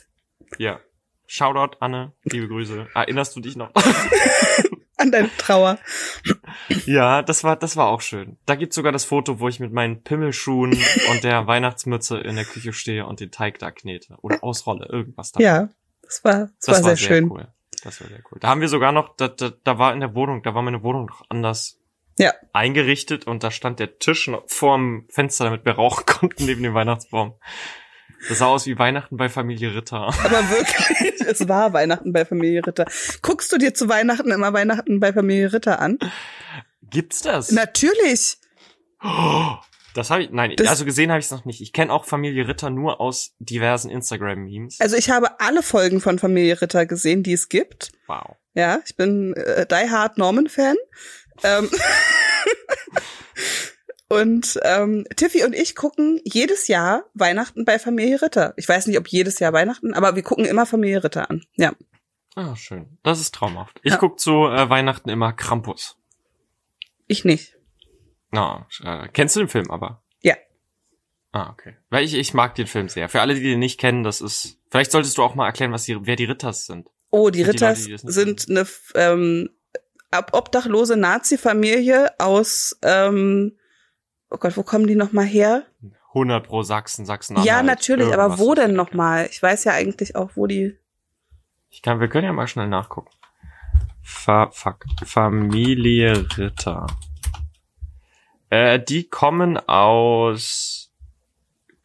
[0.57, 0.79] Ja.
[1.27, 2.87] Shoutout, Anne, liebe Grüße.
[2.95, 3.71] Erinnerst du dich noch?
[4.97, 5.77] An deine Trauer.
[6.85, 8.37] Ja, das war, das war auch schön.
[8.45, 12.45] Da gibt's sogar das Foto, wo ich mit meinen Pimmelschuhen und der Weihnachtsmütze in der
[12.45, 14.15] Küche stehe und den Teig da knete.
[14.21, 15.41] Oder ausrolle, irgendwas da.
[15.41, 15.69] Ja,
[16.01, 17.29] das war, das, das war, sehr, sehr schön.
[17.29, 17.47] Cool.
[17.83, 18.39] Das war sehr cool.
[18.39, 20.81] Da haben wir sogar noch, da, da, da war in der Wohnung, da war meine
[20.81, 21.77] Wohnung noch anders
[22.17, 22.33] ja.
[22.53, 26.73] eingerichtet und da stand der Tisch noch vorm Fenster, damit wir rauchen konnten neben dem
[26.73, 27.35] Weihnachtsbaum.
[28.29, 29.97] Das sah aus wie Weihnachten bei Familie Ritter.
[30.23, 32.85] Aber wirklich, es war Weihnachten bei Familie Ritter.
[33.21, 35.99] Guckst du dir zu Weihnachten immer Weihnachten bei Familie Ritter an?
[36.81, 37.51] Gibt's das?
[37.51, 38.37] Natürlich.
[39.95, 41.61] Das habe ich, nein, das, also gesehen habe ich es noch nicht.
[41.61, 44.81] Ich kenne auch Familie Ritter nur aus diversen Instagram-Memes.
[44.81, 47.93] Also ich habe alle Folgen von Familie Ritter gesehen, die es gibt.
[48.07, 48.35] Wow.
[48.55, 50.75] Ja, ich bin äh, Die Hard Norman-Fan.
[51.43, 51.69] Ähm
[54.07, 58.53] und ähm, Tiffy und ich gucken jedes Jahr Weihnachten bei Familie Ritter.
[58.57, 61.43] Ich weiß nicht, ob jedes Jahr Weihnachten, aber wir gucken immer Familie Ritter an.
[61.55, 61.73] Ja.
[62.35, 62.97] Ah, schön.
[63.01, 63.79] Das ist traumhaft.
[63.83, 63.97] Ich ja.
[63.97, 65.97] guck zu äh, Weihnachten immer Krampus.
[67.07, 67.55] Ich nicht.
[68.31, 70.03] Na, no, äh, kennst du den Film aber?
[70.21, 70.35] Ja.
[71.31, 71.75] Ah, okay.
[71.89, 73.09] Weil ich, ich mag den Film sehr.
[73.09, 74.59] Für alle, die den nicht kennen, das ist.
[74.69, 76.89] Vielleicht solltest du auch mal erklären, was die, wer die Ritters sind.
[77.11, 79.49] Oh, die Ritters die Leute, die sind eine ähm,
[80.19, 83.57] obdachlose Nazi-Familie aus, ähm,
[84.29, 85.63] oh Gott, wo kommen die nochmal her?
[86.09, 87.41] 100 pro Sachsen, Sachsen.
[87.43, 89.27] Ja, natürlich, aber wo denn nochmal?
[89.29, 90.77] Ich weiß ja eigentlich auch, wo die.
[91.69, 93.09] Ich kann, wir können ja mal schnell nachgucken.
[94.01, 94.85] Fa fuck.
[95.03, 96.87] Familie Ritter.
[98.49, 100.85] Äh, die kommen aus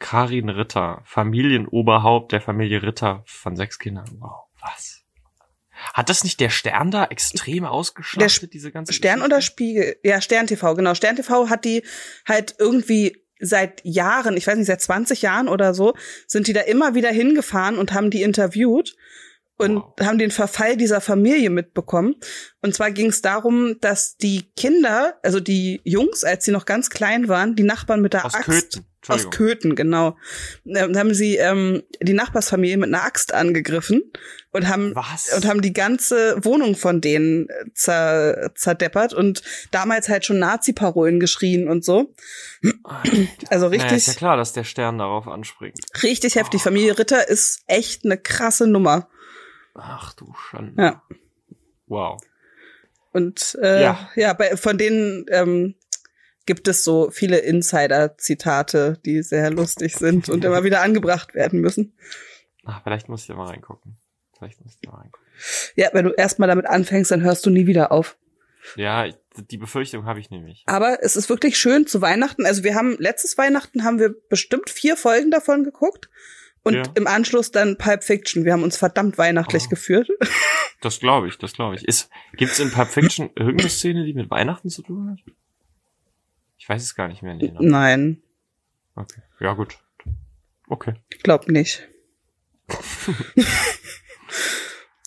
[0.00, 4.06] Karin Ritter, Familienoberhaupt der Familie Ritter von sechs Kindern.
[4.18, 4.89] Wow, was?
[5.94, 9.34] Hat das nicht der Stern da extrem ausgeschlachtet, diese ganze Stern Geschichte?
[9.34, 9.96] oder Spiegel?
[10.02, 10.94] Ja, Stern TV, genau.
[10.94, 11.82] Stern TV hat die
[12.26, 15.94] halt irgendwie seit Jahren, ich weiß nicht, seit 20 Jahren oder so,
[16.26, 18.96] sind die da immer wieder hingefahren und haben die interviewt.
[19.60, 19.94] Und Wow.
[20.02, 22.16] haben den Verfall dieser Familie mitbekommen.
[22.62, 26.90] Und zwar ging es darum, dass die Kinder, also die Jungs, als sie noch ganz
[26.90, 28.84] klein waren, die Nachbarn mit der Aus Axt Köthen.
[29.08, 29.30] aus.
[29.30, 30.16] Köthen, genau.
[30.66, 34.02] Ähm, haben sie ähm, die Nachbarsfamilie mit einer Axt angegriffen
[34.52, 35.32] und haben Was?
[35.34, 41.18] und haben die ganze Wohnung von denen äh, zer, zerdeppert und damals halt schon Nazi-Parolen
[41.18, 42.14] geschrien und so.
[43.48, 45.78] Also Naja, richtig, ist ja klar, dass der Stern darauf anspringt.
[46.02, 46.60] richtig heftig.
[46.62, 49.08] Familie Ritter ist echt eine krasse Nummer.
[49.82, 50.80] Ach du Schande.
[50.80, 51.02] Ja.
[51.86, 52.20] Wow.
[53.12, 54.10] Und äh, Ja.
[54.14, 55.74] ja, bei, von denen ähm,
[56.46, 61.94] gibt es so viele Insider-Zitate, die sehr lustig sind und immer wieder angebracht werden müssen.
[62.64, 63.96] Ach, vielleicht muss ich da mal reingucken.
[64.36, 65.26] Vielleicht muss ich da mal reingucken.
[65.74, 68.16] Ja, wenn du erstmal damit anfängst, dann hörst du nie wieder auf.
[68.76, 70.62] Ja, die Befürchtung habe ich nämlich.
[70.66, 72.44] Aber es ist wirklich schön zu Weihnachten.
[72.44, 76.10] Also wir haben letztes Weihnachten haben wir bestimmt vier Folgen davon geguckt
[76.62, 76.82] und Ja.
[76.94, 78.44] im Anschluss dann Pulp Fiction.
[78.44, 79.70] Wir haben uns verdammt weihnachtlich Oh.
[79.70, 80.08] geführt.
[80.82, 81.84] Das glaube ich, das glaube ich.
[81.84, 85.18] Ist, gibt's in Pulp Fiction irgendeine Szene, die mit Weihnachten zu tun hat?
[86.56, 87.34] Ich weiß es gar nicht mehr.
[87.34, 87.58] Nee, ne?
[87.60, 88.22] Nein,
[88.96, 89.20] Okay.
[89.40, 89.76] Ja, gut.
[90.68, 90.94] Okay.
[91.10, 91.86] ich glaube nicht.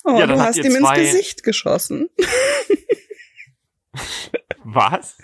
[0.04, 2.08] oh, Ja, du hast ihm ins Gesicht geschossen.
[4.62, 5.16] Was?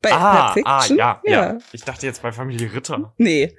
[0.00, 0.96] Bei ah, Pulp ah, Fiction?
[0.98, 3.12] ja, ja, Ich dachte jetzt bei Familie Ritter.
[3.18, 3.56] Nee.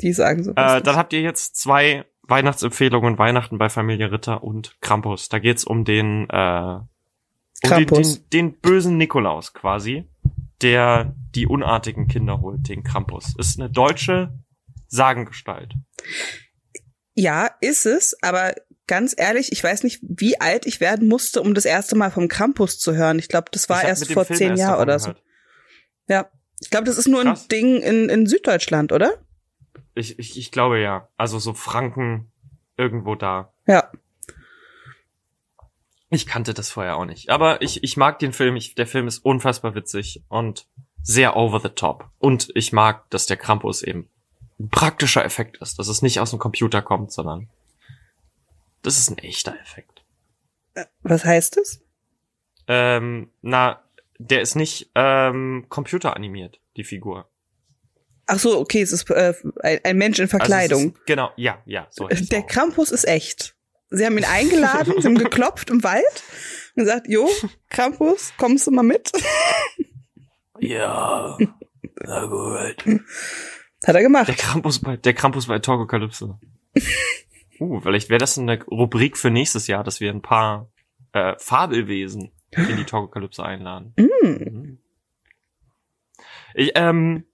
[0.00, 0.52] Die sagen so.
[0.52, 5.28] Äh, dann habt ihr jetzt zwei Weihnachtsempfehlungen, Weihnachten bei Familie Ritter und Krampus.
[5.28, 6.88] Da geht's um den, äh, um
[7.62, 8.28] den, Krampus.
[8.28, 10.08] den, den bösen Nikolaus quasi,
[10.62, 13.34] der die unartigen Kinder holt, den Krampus.
[13.38, 14.32] Ist eine deutsche
[14.88, 15.74] Sagengestalt.
[17.14, 18.54] Ja, ist es, aber
[18.86, 22.28] ganz ehrlich, ich weiß nicht, wie alt ich werden musste, um das erste Mal vom
[22.28, 23.18] Krampus zu hören.
[23.18, 25.10] Ich glaube, das war erst vor Film zehn Jahren oder so.
[25.10, 25.24] gehört.
[26.08, 26.30] Ja.
[26.60, 27.42] Ich glaube, das ist nur Krass.
[27.42, 29.14] ein Ding in, in Süddeutschland, oder?
[29.94, 31.08] Ich, ich, ich glaube ja.
[31.16, 32.30] Also so Franken
[32.76, 33.52] irgendwo da.
[33.66, 33.90] Ja.
[36.10, 37.30] Ich kannte das vorher auch nicht.
[37.30, 38.56] Aber ich, ich mag den Film.
[38.56, 40.66] Ich, der Film ist unfassbar witzig und
[41.02, 42.10] sehr over the top.
[42.18, 44.08] Und ich mag, dass der Krampus eben
[44.60, 45.78] ein praktischer Effekt ist.
[45.78, 47.48] Dass es nicht aus dem Computer kommt, sondern
[48.82, 50.04] das ist ein echter Effekt.
[51.02, 51.80] Was heißt das?
[52.66, 53.82] Ähm, na,
[54.18, 57.28] der ist nicht ähm, computeranimiert, die Figur.
[58.26, 60.92] Ach so, okay, es ist äh, ein, ein Mensch in Also Verkleidung.
[60.92, 61.86] ist, genau, ja, ja.
[61.90, 62.42] So Der.
[62.42, 63.54] Krampus ist echt.
[63.90, 66.04] Sie haben ihn eingeladen, sie haben geklopft im Wald
[66.74, 67.28] und gesagt, jo,
[67.68, 69.10] Krampus, kommst du mal mit?
[70.60, 71.36] Ja,
[72.04, 72.84] na gut.
[73.84, 74.28] Hat er gemacht.
[74.28, 76.38] Der Krampus bei, der Krampus bei Torgokalypse.
[77.58, 80.70] Uh, vielleicht wäre das eine Rubrik für nächstes Jahr, dass wir ein paar
[81.12, 83.94] äh, Fabelwesen in die Torgokalypse einladen.
[83.96, 84.78] Mm.
[86.54, 87.24] Ich, ähm,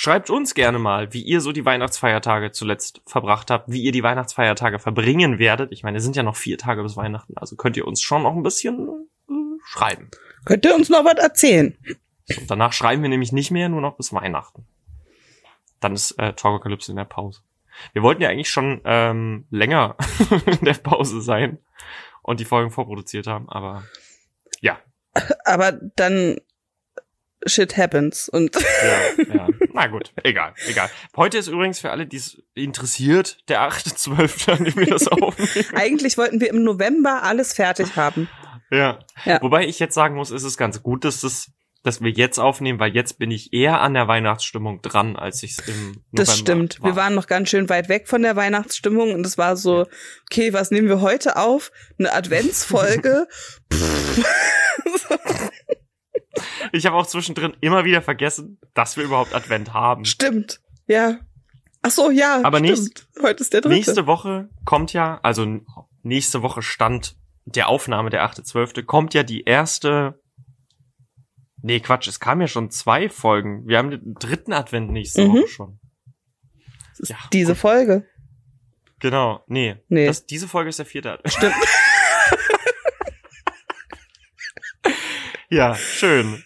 [0.00, 4.02] schreibt uns gerne mal, wie ihr so die Weihnachtsfeiertage zuletzt verbracht habt, wie ihr die
[4.02, 5.72] Weihnachtsfeiertage verbringen werdet.
[5.72, 8.22] Ich meine, es sind ja noch vier Tage bis Weihnachten, also könnt ihr uns schon
[8.22, 9.32] noch ein bisschen äh,
[9.62, 10.10] schreiben.
[10.46, 11.76] Könnt ihr uns noch was erzählen?
[12.28, 14.64] So, danach schreiben wir nämlich nicht mehr, nur noch bis Weihnachten.
[15.80, 17.42] Dann ist äh, Torgokalypse in der Pause.
[17.92, 19.96] Wir wollten ja eigentlich schon ähm, länger
[20.46, 21.58] in der Pause sein
[22.22, 23.84] und die Folgen vorproduziert haben, aber
[24.62, 24.78] ja,
[25.44, 26.38] Aber dann
[27.46, 29.48] shit happens und ja, ja.
[29.72, 30.90] Na gut, egal, egal.
[31.16, 35.66] Heute ist übrigens für alle, die es interessiert, der 8.12., an dem wir das aufnehmen.
[35.74, 38.28] eigentlich wollten wir im November alles fertig haben.
[38.70, 39.00] Ja.
[39.24, 39.40] Ja.
[39.42, 41.50] Wobei ich jetzt sagen muss, ist es ganz gut, dass das
[41.82, 45.52] dass wir jetzt aufnehmen, weil jetzt bin ich eher an der Weihnachtsstimmung dran, als ich
[45.52, 46.80] es im November Das stimmt.
[46.82, 46.90] war.
[46.90, 49.86] Wir waren noch ganz schön weit weg von der Weihnachtsstimmung und es war so,
[50.30, 51.72] okay, was nehmen wir heute auf?
[51.98, 53.26] Eine Adventsfolge?
[56.72, 60.04] Ich habe auch zwischendrin immer wieder vergessen, dass wir überhaupt Advent haben.
[60.04, 60.60] stimmt.
[60.86, 61.18] Ja.
[61.82, 62.40] Ach so, ja.
[62.44, 62.78] Aber stimmt.
[62.78, 63.74] nächst- heute ist der dritte.
[63.74, 65.60] Nächste Woche kommt ja, also
[66.02, 68.82] nächste Woche stand der Aufnahme der 8.12.
[68.84, 70.20] kommt ja die erste.
[71.62, 73.66] Nee, Quatsch, es kam ja schon zwei Folgen.
[73.66, 75.32] Wir haben den dritten Advent nächste Mhm.
[75.32, 75.80] Woche schon.
[77.04, 77.60] Ja, diese gut.
[77.60, 78.06] Folge.
[78.98, 79.76] Genau, nee.
[79.88, 80.06] Nee.
[80.06, 81.32] Das, diese Folge ist der vierte Advent.
[81.32, 81.54] Stimmt.
[85.50, 86.44] Ja, schön.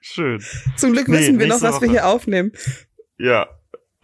[0.00, 0.42] Schön.
[0.76, 1.90] Zum Glück Nee, wissen wir noch, was wir Woche.
[1.90, 2.52] hier aufnehmen.
[3.18, 3.48] Ja.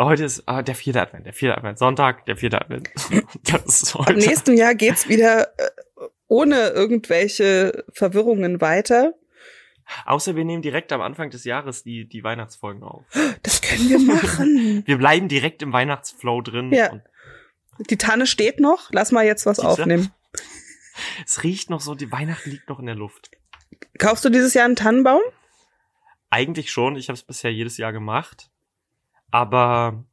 [0.00, 1.78] Heute ist ah, der vierte Advent, der vierte Advent.
[1.78, 2.90] Sonntag, der vierte Advent.
[3.44, 4.18] Das ist Ab heute.
[4.18, 5.70] nächstem Jahr geht's wieder äh,
[6.28, 9.14] ohne irgendwelche Verwirrungen weiter.
[10.06, 13.04] Außer wir nehmen direkt am Anfang des Jahres die, die Weihnachtsfolgen auf.
[13.42, 14.82] Das können wir machen.
[14.86, 16.72] Wir bleiben direkt im Weihnachtsflow drin.
[16.72, 16.90] Ja.
[17.90, 18.88] Die Tanne steht noch.
[18.92, 19.68] Lass mal jetzt was Siehste?
[19.70, 20.10] aufnehmen.
[21.26, 23.30] es riecht noch so, die Weihnachten liegt noch in der Luft.
[23.98, 25.20] Kaufst du dieses Jahr einen Tannenbaum?
[26.30, 28.50] Eigentlich schon, ich habe es bisher jedes Jahr gemacht.
[29.30, 30.04] Aber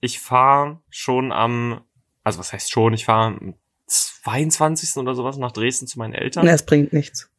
[0.00, 1.82] ich fahre schon am
[2.24, 3.54] also was heißt schon, ich fahre am
[3.86, 4.96] 22.
[4.96, 6.46] oder sowas nach Dresden zu meinen Eltern.
[6.46, 7.30] Das bringt nichts.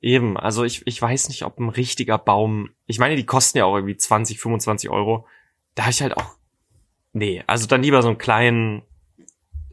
[0.00, 3.66] Eben, also ich, ich weiß nicht, ob ein richtiger Baum, ich meine, die kosten ja
[3.66, 5.26] auch irgendwie 20, 25 Euro.
[5.74, 6.36] Da habe ich halt auch,
[7.12, 8.82] nee, also dann lieber so einen kleinen,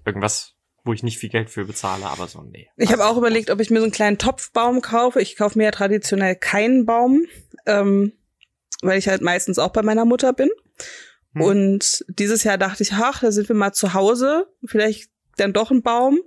[0.05, 0.56] irgendwas,
[0.88, 2.69] wo ich nicht viel Geld für bezahle, aber so, nee.
[2.78, 5.21] Ich habe Also, auch überlegt, ob ich mir so einen kleinen Topfbaum kaufe.
[5.21, 7.26] Ich kaufe mir ja traditionell keinen Baum,
[7.65, 8.13] ähm,
[8.82, 10.50] weil ich halt meistens auch bei meiner Mutter bin.
[11.34, 11.41] Hm.
[11.41, 15.69] Und dieses Jahr dachte ich, ach, da sind wir mal zu Hause, vielleicht dann doch
[15.69, 16.19] ein Baum.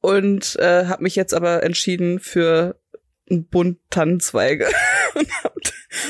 [0.00, 2.80] Und äh, habe mich jetzt aber entschieden für
[3.28, 4.68] einen Bund Tannenzweige
[5.14, 5.54] und hab,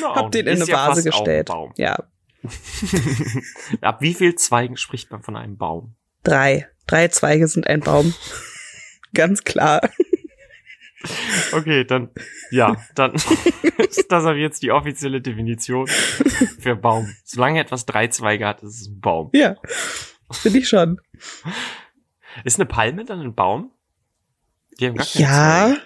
[0.02, 1.48] na, hab den in eine ja Vase ein gestellt.
[1.76, 1.96] Ja,
[3.80, 5.96] Ab wie viel Zweigen spricht man von einem Baum?
[6.22, 6.68] Drei.
[6.86, 8.14] Drei Zweige sind ein Baum.
[9.14, 9.88] Ganz klar.
[11.52, 12.10] Okay, dann,
[12.50, 13.14] ja, dann
[13.78, 17.14] ist das aber jetzt die offizielle Definition für Baum.
[17.24, 19.30] Solange etwas drei Zweige hat, ist es ein Baum.
[19.32, 19.56] Ja,
[20.30, 21.00] finde ich schon.
[22.44, 23.70] Ist eine Palme dann ein Baum?
[24.78, 25.82] Die haben gar keine Ja, Zweige.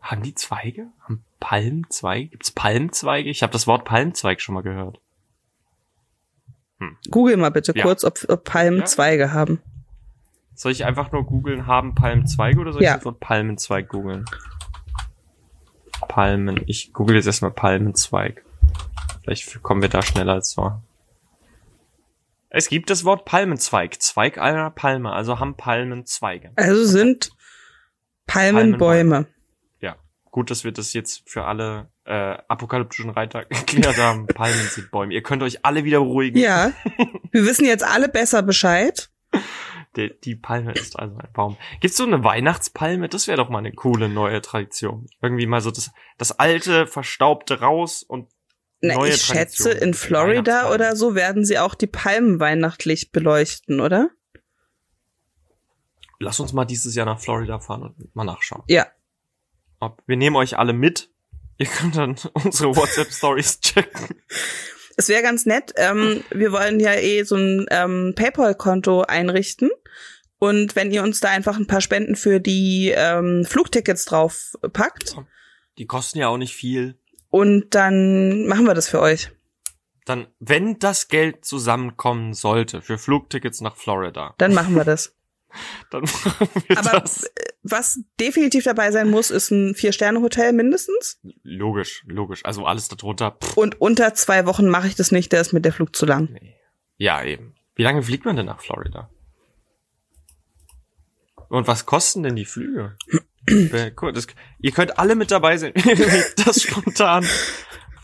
[0.00, 0.86] Haben die Zweige?
[1.00, 2.30] Haben Palmen Zweige?
[2.30, 3.28] Gibt's Palmzweige?
[3.28, 5.00] Ich habe das Wort Palmzweig schon mal gehört.
[7.10, 7.82] Google mal bitte Ja.
[7.84, 8.84] kurz, ob, ob Palmen Ja.
[8.86, 9.60] Zweige haben.
[10.54, 12.90] Soll ich einfach nur googeln, haben Palmen Zweige oder soll Ja.
[12.92, 14.24] ich das Wort Palmenzweig googeln?
[16.08, 16.60] Palmen.
[16.66, 18.44] Ich google jetzt erstmal Palmenzweig.
[19.22, 20.72] Vielleicht kommen wir da schneller als so.
[22.50, 24.00] Es gibt das Wort Palmenzweig.
[24.00, 25.12] Zweig einer Palme.
[25.12, 26.50] Also haben Palmen Zweige.
[26.56, 27.30] Also sind
[28.26, 29.20] Palmenbäume.
[29.20, 29.26] Ja.
[30.30, 34.26] Gut, dass wir das jetzt für alle äh, apokalyptischen Reiter geklärt haben.
[34.26, 35.14] Palmen sind Bäume.
[35.14, 36.38] Ihr könnt euch alle wieder beruhigen.
[36.38, 36.72] Ja,
[37.32, 39.10] wir wissen jetzt alle besser Bescheid.
[39.96, 41.56] Die, die Palme ist also ein Baum.
[41.80, 43.08] Gibt's so eine Weihnachtspalme?
[43.08, 45.06] Das wäre doch mal eine coole neue Tradition.
[45.22, 48.28] Irgendwie mal so das, das alte, verstaubte raus und
[48.80, 49.88] Na, neue ich schätze, Tradition.
[49.88, 54.10] in Florida oder so werden sie auch die Palmen weihnachtlich beleuchten, oder?
[56.20, 58.62] Lass uns mal dieses Jahr nach Florida fahren und mal nachschauen.
[58.68, 58.86] Ja.
[59.80, 61.10] Ob, wir nehmen euch alle mit.
[61.58, 64.08] Ihr könnt dann unsere WhatsApp-Stories checken.
[64.96, 65.72] Es wäre ganz nett.
[65.76, 69.70] Ähm, wir wollen ja eh so ein ähm, PayPal-Konto einrichten.
[70.40, 75.16] Und wenn ihr uns da einfach ein paar Spenden für die ähm, Flugtickets drauf packt,
[75.78, 76.96] Die kosten ja auch nicht viel.
[77.30, 79.30] und dann machen wir das für euch.
[80.04, 85.14] Dann, wenn das Geld zusammenkommen sollte für Flugtickets nach Florida, Dann machen wir das.
[85.90, 87.28] dann machen wir Aber das.
[87.62, 91.20] Was definitiv dabei sein muss, ist ein Vier-Sterne-Hotel mindestens.
[91.42, 92.44] Logisch, logisch.
[92.44, 93.32] Also alles darunter.
[93.32, 96.06] Pff, Und unter zwei Wochen mache ich das nicht, da ist mir der Flug zu
[96.06, 96.38] lang.
[96.96, 97.54] Ja, eben.
[97.74, 99.10] Wie lange fliegt man denn nach Florida?
[101.48, 102.96] Und was kosten denn die Flüge?
[103.50, 104.26] Äh, das,
[104.60, 105.72] ihr könnt alle mit dabei sein.
[106.44, 107.24] das spontan.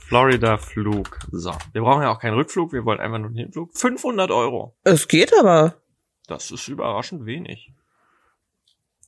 [0.07, 1.19] Florida Flug.
[1.33, 1.53] So.
[1.73, 2.73] Wir brauchen ja auch keinen Rückflug.
[2.73, 3.77] Wir wollen einfach nur den Hinflug.
[3.77, 4.75] 500 Euro.
[4.85, 5.83] Es geht aber.
[6.29, 7.75] Das ist überraschend wenig.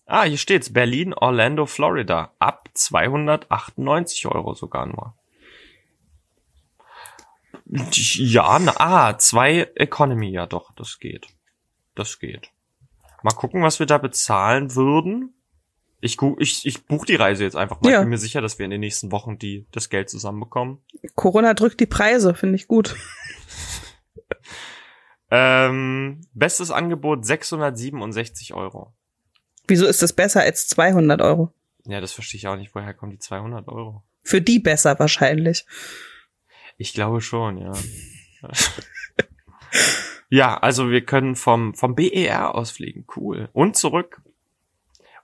[0.07, 0.73] Ah, hier steht's.
[0.73, 2.33] Berlin, Orlando, Florida.
[2.39, 5.15] Ab 298 Euro sogar nur.
[7.69, 11.27] Ja, na, ah, zwei Economy, ja doch, das geht.
[11.97, 12.51] Das geht.
[13.23, 15.35] Mal gucken, was wir da bezahlen würden.
[16.01, 17.91] Ich, ich, ich buche die Reise jetzt einfach mal.
[17.91, 17.99] Ja.
[17.99, 20.79] Ich bin mir sicher, dass wir in den nächsten Wochen die, das Geld zusammenbekommen.
[21.17, 22.95] Corona drückt die Preise, finde ich gut.
[25.31, 28.95] Ähm, bestes Angebot 667 Euro.
[29.69, 31.53] Wieso ist das besser als 200 Euro?
[31.85, 32.75] Ja, das verstehe ich auch nicht.
[32.75, 34.03] Woher kommen die 200 Euro?
[34.23, 35.65] Für die besser wahrscheinlich.
[36.79, 37.73] Ich glaube schon, ja.
[40.29, 43.07] ja, also wir können vom, vom BER ausfliegen.
[43.17, 43.49] Cool.
[43.53, 44.21] Und zurück.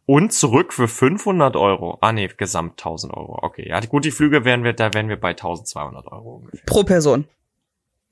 [0.06, 1.98] Und zurück für 500 Euro.
[2.00, 3.38] Ah, nee, gesamt 1000 Euro.
[3.42, 6.64] Okay, ja, gut, die Flüge wären wir, da wären wir bei 1200 Euro ungefähr.
[6.66, 7.28] Pro Person.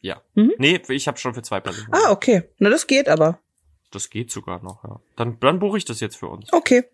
[0.01, 0.23] Ja.
[0.35, 0.53] Mhm.
[0.59, 1.89] Nee, ich habe schon für zwei Personen.
[1.93, 2.45] Ah, okay.
[2.59, 3.39] Na, das geht aber.
[3.91, 5.01] Das geht sogar noch, ja.
[5.17, 6.53] Dann, dann buche ich das jetzt für uns.
[6.53, 6.85] Okay.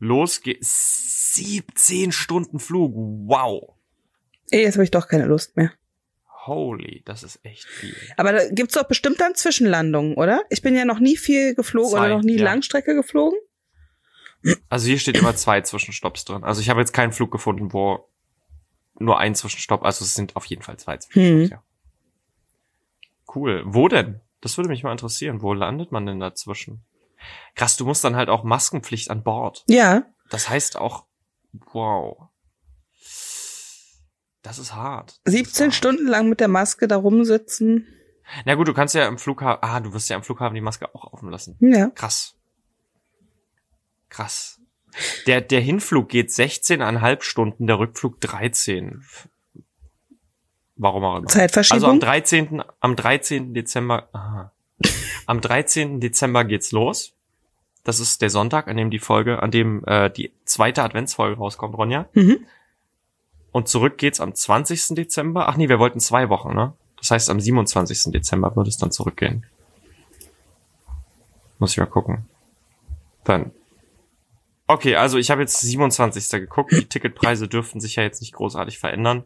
[0.00, 1.34] Los geht's.
[1.34, 2.92] 17 Stunden Flug.
[2.94, 3.74] Wow.
[4.50, 5.72] Ey, jetzt habe ich doch keine Lust mehr.
[6.46, 7.96] Holy, das ist echt viel.
[8.16, 10.42] Aber da gibt's doch bestimmt dann Zwischenlandungen, oder?
[10.50, 12.44] Ich bin ja noch nie viel geflogen Zwei, oder noch nie ja.
[12.44, 13.38] Langstrecke geflogen.
[14.68, 16.44] Also hier steht immer zwei Zwischenstopps drin.
[16.44, 18.08] Also ich habe jetzt keinen Flug gefunden, wo
[18.98, 21.58] nur ein Zwischenstopp, also es sind auf jeden Fall zwei Zwischenstopps, Hm.
[21.58, 21.62] ja.
[23.34, 23.62] Cool.
[23.66, 24.20] Wo denn?
[24.44, 25.40] Das würde mich mal interessieren.
[25.40, 26.84] Wo landet man denn dazwischen?
[27.54, 29.64] Krass, du musst dann halt auch Maskenpflicht an Bord.
[29.68, 30.04] Ja.
[30.28, 31.06] Das heißt auch,
[31.72, 32.28] wow.
[34.42, 35.18] Das ist hart.
[35.24, 35.74] Das 17 ist hart.
[35.74, 37.88] Stunden lang mit der Maske da rumsitzen.
[38.44, 40.94] Na gut, du kannst ja im Flughafen, ah, du wirst ja im Flughafen die Maske
[40.94, 41.56] auch offen lassen.
[41.60, 41.88] Ja.
[41.94, 42.36] Krass.
[44.10, 44.60] Krass.
[45.26, 49.06] Der, der Hinflug geht 16,5 Stunden, der Rückflug 13.
[50.76, 51.26] Warum auch immer.
[51.26, 51.76] Zeitverschiebung.
[51.76, 52.62] Also am 13.
[52.80, 53.54] am 13.
[53.54, 54.52] Dezember, aha.
[55.26, 56.00] Am 13.
[56.00, 57.12] Dezember geht's los.
[57.84, 61.76] Das ist der Sonntag, an dem die Folge, an dem äh, die zweite Adventsfolge rauskommt,
[61.76, 62.08] Ronja.
[62.14, 62.46] Mhm.
[63.52, 64.94] Und zurück geht's am 20.
[64.96, 65.48] Dezember.
[65.48, 66.72] Ach nee, wir wollten zwei Wochen, ne?
[66.98, 68.12] Das heißt, am 27.
[68.12, 69.44] Dezember wird es dann zurückgehen.
[71.58, 72.24] Muss ich mal gucken.
[73.24, 73.52] Dann.
[74.66, 76.30] Okay, also ich habe jetzt 27.
[76.40, 76.72] geguckt.
[76.72, 79.24] Die Ticketpreise dürften sich ja jetzt nicht großartig verändern.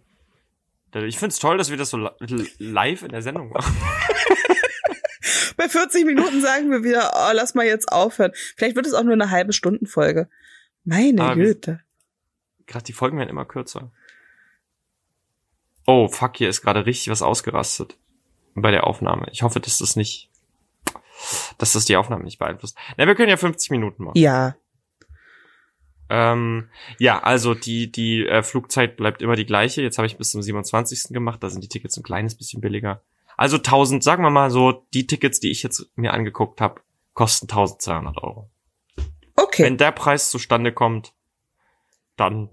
[0.95, 3.77] Ich find's toll, dass wir das so li- live in der Sendung machen.
[5.57, 8.33] Bei 40 Minuten sagen wir wieder, oh, lass mal jetzt aufhören.
[8.57, 10.29] Vielleicht wird es auch nur eine halbe Stundenfolge.
[10.85, 11.81] Meine Ah, wir- Güte.
[12.67, 13.91] Gerade die Folgen werden immer kürzer.
[15.87, 17.97] Oh, fuck, hier ist gerade richtig was ausgerastet.
[18.55, 19.27] Bei der Aufnahme.
[19.33, 20.29] Ich hoffe, dass das nicht,
[21.59, 22.77] dass das die Aufnahme nicht beeinflusst.
[22.97, 24.19] Na, wir können ja 50 Minuten machen.
[24.19, 24.57] Ja.
[26.11, 29.83] Ähm, ja, also die, die äh, Flugzeit bleibt immer die gleiche.
[29.83, 31.13] Jetzt habe ich bis zum 27.
[31.13, 31.43] gemacht.
[31.43, 33.03] Da sind die Tickets ein kleines bisschen billiger.
[33.37, 36.81] Also 1000, sagen wir mal so, die Tickets, die ich jetzt mir angeguckt habe,
[37.15, 38.51] kosten 1200 Euro.
[39.37, 39.65] Okay.
[39.65, 41.13] Wenn der Preis zustande kommt,
[42.17, 42.51] dann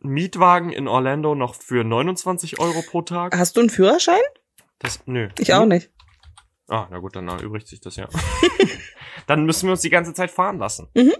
[0.00, 3.36] Mietwagen in Orlando noch für 29 Euro pro Tag.
[3.36, 4.20] Hast du einen Führerschein?
[4.78, 5.30] Das, nö.
[5.38, 5.90] Ich auch nicht.
[6.68, 8.08] Ah, na gut, dann erübrigt sich das ja.
[9.26, 10.88] dann müssen wir uns die ganze Zeit fahren lassen.
[10.94, 11.14] Mhm.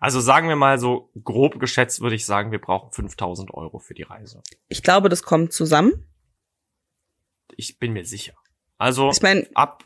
[0.00, 3.94] Also sagen wir mal so grob geschätzt würde ich sagen, wir brauchen 5000 Euro für
[3.94, 4.42] die Reise.
[4.68, 6.06] Ich glaube, das kommt zusammen.
[7.54, 8.32] Ich bin mir sicher.
[8.78, 9.84] Also Ich meine, ab,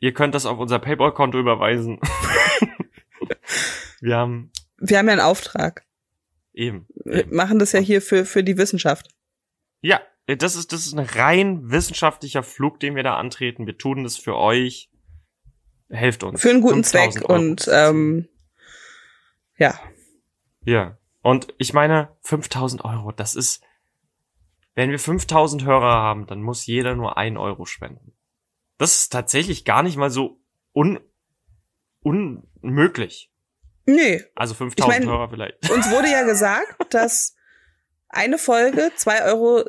[0.00, 2.00] ihr könnt das auf unser Paypal-Konto überweisen.
[4.00, 5.84] wir haben wir haben ja einen Auftrag.
[6.52, 6.86] eben.
[7.04, 9.08] Wir machen das ja hier für, für die Wissenschaft.
[9.80, 13.66] Ja, das ist, das ist ein rein wissenschaftlicher Flug, den wir da antreten.
[13.66, 14.90] Wir tun das für euch.
[15.88, 16.40] Helft uns.
[16.42, 17.38] Für einen guten 5000 Zweck Euro.
[17.38, 18.28] und ähm,
[19.62, 19.80] ja.
[20.64, 20.98] Ja.
[21.22, 23.62] Und ich meine, 5000 Euro, das ist,
[24.74, 28.16] wenn wir 5000 Hörer haben, dann muss jeder nur ein Euro spenden.
[28.78, 30.40] Das ist tatsächlich gar nicht mal so
[30.74, 30.98] un,
[32.02, 33.30] unmöglich.
[33.86, 35.70] Nee, Also 5000 Ich mein- Hörer vielleicht.
[35.70, 37.34] uns wurde ja gesagt, dass
[38.08, 39.64] eine Folge 2,67 Euro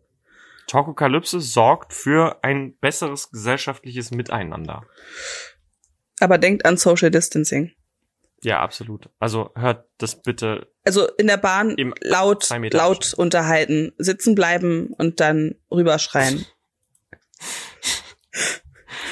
[0.67, 4.85] Talkokalypse sorgt für ein besseres gesellschaftliches Miteinander.
[6.21, 7.73] Aber denkt an Social Distancing.
[8.45, 9.09] Ja, absolut.
[9.21, 10.69] Also hört das bitte.
[10.85, 16.45] Also in der Bahn laut, laut unterhalten, sitzen bleiben und dann rüberschreien.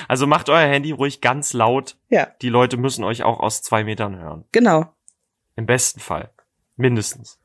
[0.09, 1.97] Also macht euer Handy ruhig ganz laut.
[2.09, 4.45] Ja, Die Leute müssen euch auch aus zwei Metern hören.
[4.53, 4.93] genau.
[5.57, 6.33] Im besten Fall.
[6.77, 7.39] Mindestens.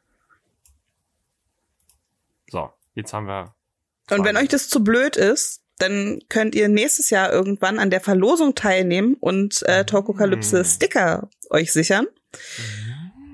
[2.49, 3.53] So, jetzt haben wir.
[4.11, 7.99] Und wenn euch das zu blöd ist, dann könnt ihr nächstes Jahr irgendwann an der
[7.99, 10.65] Verlosung teilnehmen und äh, Talkokalypse Mm.
[10.65, 12.07] Sticker euch sichern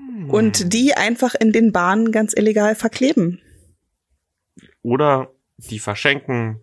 [0.08, 0.30] Hm.
[0.30, 3.40] und die einfach in den Bahnen ganz illegal verkleben.
[4.82, 6.60] Oder die verschenken.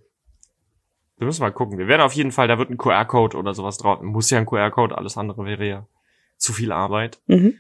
[1.19, 1.77] Wir müssen mal gucken.
[1.77, 4.01] Wir werden auf jeden Fall, da wird ein QR-Code oder sowas drauf.
[4.01, 5.85] Muss ja ein QR-Code, alles andere wäre ja
[6.37, 7.19] zu viel Arbeit.
[7.27, 7.55] Mhm.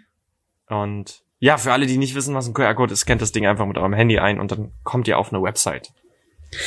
[0.67, 3.65] Und ja, für alle, die nicht wissen, was ein QR-Code ist, scannt das Ding einfach
[3.65, 5.91] mit eurem Handy ein und dann kommt ihr auf eine Website,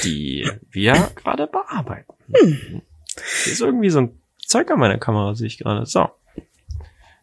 [0.05, 2.13] die wir gerade bearbeiten.
[2.29, 2.83] Hier
[3.53, 5.87] ist irgendwie so ein Zeug an meiner Kamera, sehe ich gerade.
[5.87, 6.11] So.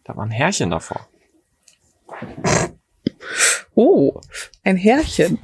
[0.04, 1.08] Da war ein Härchen davor.
[3.76, 4.20] Oh,
[4.64, 5.38] ein Härchen.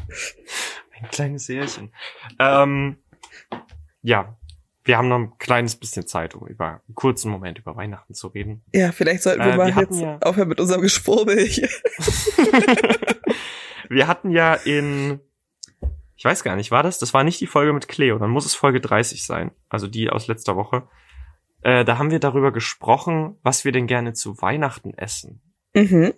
[0.99, 1.91] Ein kleines Härchen.
[2.39, 2.97] Ähm,
[4.05, 4.37] ja,
[4.83, 8.27] wir haben noch ein kleines bisschen Zeit, um über einen kurzen Moment über Weihnachten zu
[8.27, 8.63] reden.
[8.73, 11.69] Ja, vielleicht sollten wir Äh, mal wir jetzt ja- aufhören mit unserem Geschwurbel hier.
[13.89, 15.19] Wir hatten ja in,
[16.15, 16.99] ich weiß gar nicht, war das?
[16.99, 19.51] Das war nicht die Folge mit Cleo, dann muss es Folge 30 sein.
[19.69, 20.87] Also die aus letzter Woche.
[21.61, 25.41] Äh, da haben wir darüber gesprochen, was wir denn gerne zu Weihnachten essen.
[25.73, 26.13] Mhm.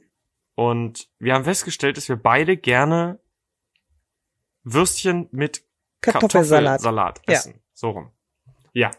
[0.56, 3.20] Und wir haben festgestellt, dass wir beide gerne
[4.64, 5.64] Würstchen mit
[6.02, 6.82] Kartoffelsalat.
[6.82, 7.54] Kartoffelsalat Ja.
[7.78, 8.12] So rum.
[8.74, 8.90] Ja.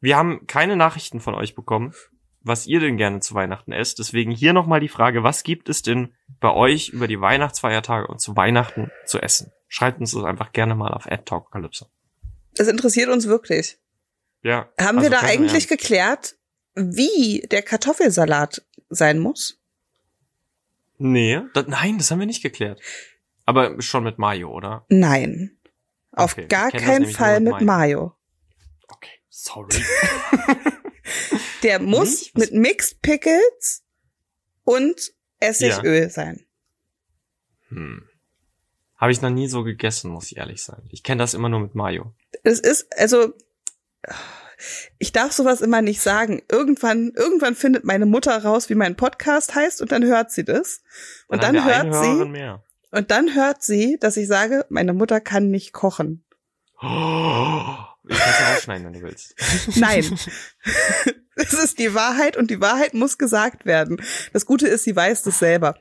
[0.00, 1.94] Wir haben keine Nachrichten von euch bekommen,
[2.40, 4.00] was ihr denn gerne zu Weihnachten esst.
[4.00, 8.20] Deswegen hier nochmal die Frage, was gibt es denn bei euch über die Weihnachtsfeiertage und
[8.20, 9.52] zu Weihnachten zu essen?
[9.68, 11.86] Schreibt uns das einfach gerne mal auf AdTalkcalypso.
[12.56, 13.78] Das interessiert uns wirklich.
[14.42, 14.68] Ja.
[14.80, 15.68] Haben also wir da eigentlich Ernst.
[15.68, 16.36] geklärt,
[16.74, 19.60] wie der Kartoffelsalat sein muss?
[20.98, 22.80] Nee, das, nein, das haben wir nicht geklärt.
[23.46, 24.84] Aber schon mit Mayo, oder?
[24.88, 25.56] Nein.
[26.20, 28.14] Auf Okay, gar keinen Fall mit mit Mayo.
[28.88, 29.68] Okay, sorry.
[31.62, 32.38] Der muss Nicht?
[32.38, 33.84] mit Mixed Pickles
[34.64, 36.46] und Essigöl sein.
[37.68, 38.06] Hm.
[38.96, 40.82] Habe ich noch nie so gegessen, muss ich ehrlich sein.
[40.90, 42.14] Ich kenne das immer nur mit Mayo.
[42.42, 43.32] Es ist, also,
[44.98, 46.42] ich darf sowas immer nicht sagen.
[46.50, 50.82] Irgendwann, irgendwann findet meine Mutter raus, wie mein Podcast heißt und dann hört sie das.
[51.28, 52.62] Und dann, eine hört sie, mehr.
[52.90, 56.24] Und dann hört sie, dass ich sage, meine Mutter kann nicht kochen.
[56.82, 57.76] Oh,
[58.08, 59.34] ich kann es rausschneiden, wenn du willst.
[59.76, 60.18] Nein.
[61.36, 64.02] Es ist die Wahrheit und die Wahrheit muss gesagt werden.
[64.34, 65.78] Das Gute ist, sie weiß das selber.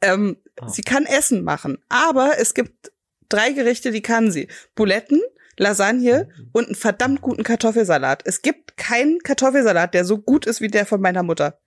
[0.00, 0.68] Ähm, Ah.
[0.68, 2.92] Sie kann Essen machen, aber es gibt
[3.28, 4.48] drei Gerichte, die kann sie.
[4.74, 5.20] Buletten,
[5.56, 8.22] Lasagne und einen verdammt guten Kartoffelsalat.
[8.24, 11.60] Es gibt keinen Kartoffelsalat, der so gut ist wie der von meiner Mutter.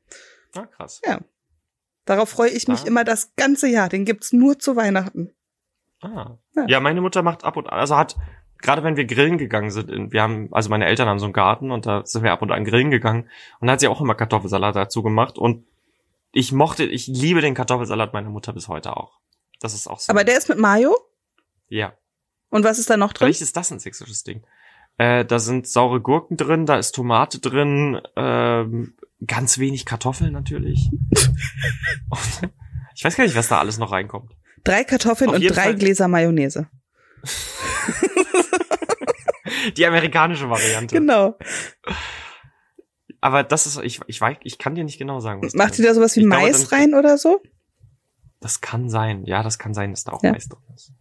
[0.53, 1.01] Ah, krass.
[1.05, 1.19] Ja.
[2.07, 2.87] Darauf freue ich mich Ah.
[2.87, 3.89] immer das ganze Jahr.
[3.89, 5.31] Den gibt's nur zu Weihnachten.
[6.01, 6.37] Ah.
[6.55, 6.65] Ja.
[6.67, 6.79] Ja.
[6.79, 8.15] meine Mutter macht ab und an, also hat,
[8.59, 11.33] gerade wenn wir grillen gegangen sind, in- wir haben, also meine Eltern haben so einen
[11.33, 13.29] Garten und da sind wir ab und an grillen gegangen
[13.59, 15.65] und da hat sie auch immer Kartoffelsalat dazu gemacht und
[16.31, 19.19] ich mochte, ich liebe den Kartoffelsalat meiner Mutter bis heute auch.
[19.59, 20.11] Das ist auch so.
[20.11, 20.95] Aber der ist mit Mayo.
[21.69, 21.93] ja.
[22.49, 23.25] Und was ist da noch drin?
[23.25, 24.41] Vielleicht ist das ein sächsisches Ding.
[24.97, 28.95] Äh, da sind saure Gurken drin, da ist Tomate drin, ähm,
[29.25, 30.89] ganz wenig Kartoffeln natürlich.
[32.09, 32.51] Und
[32.95, 34.33] ich weiß gar nicht, was da alles noch reinkommt.
[34.63, 36.67] Drei Kartoffeln und drei Fall- Gläser Mayonnaise.
[39.77, 40.95] Die amerikanische Variante.
[40.95, 41.37] Genau.
[43.21, 45.85] Aber das ist, ich, ich weiß, ich kann dir nicht genau sagen, was Macht ihr
[45.85, 47.41] da sowas wie Ich glaube, Mais dann- rein oder so?
[48.39, 49.25] Das kann sein.
[49.25, 50.31] Ja, das kann sein, dass da auch Ja.
[50.31, 50.91] Mais drin ist.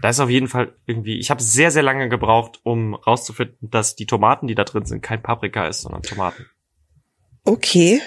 [0.00, 3.94] Da ist auf jeden Fall irgendwie, ich habe sehr, sehr lange gebraucht, um rauszufinden, dass
[3.96, 6.46] die Tomaten, die da drin sind, kein Paprika ist, sondern Tomaten.
[7.44, 8.00] Okay.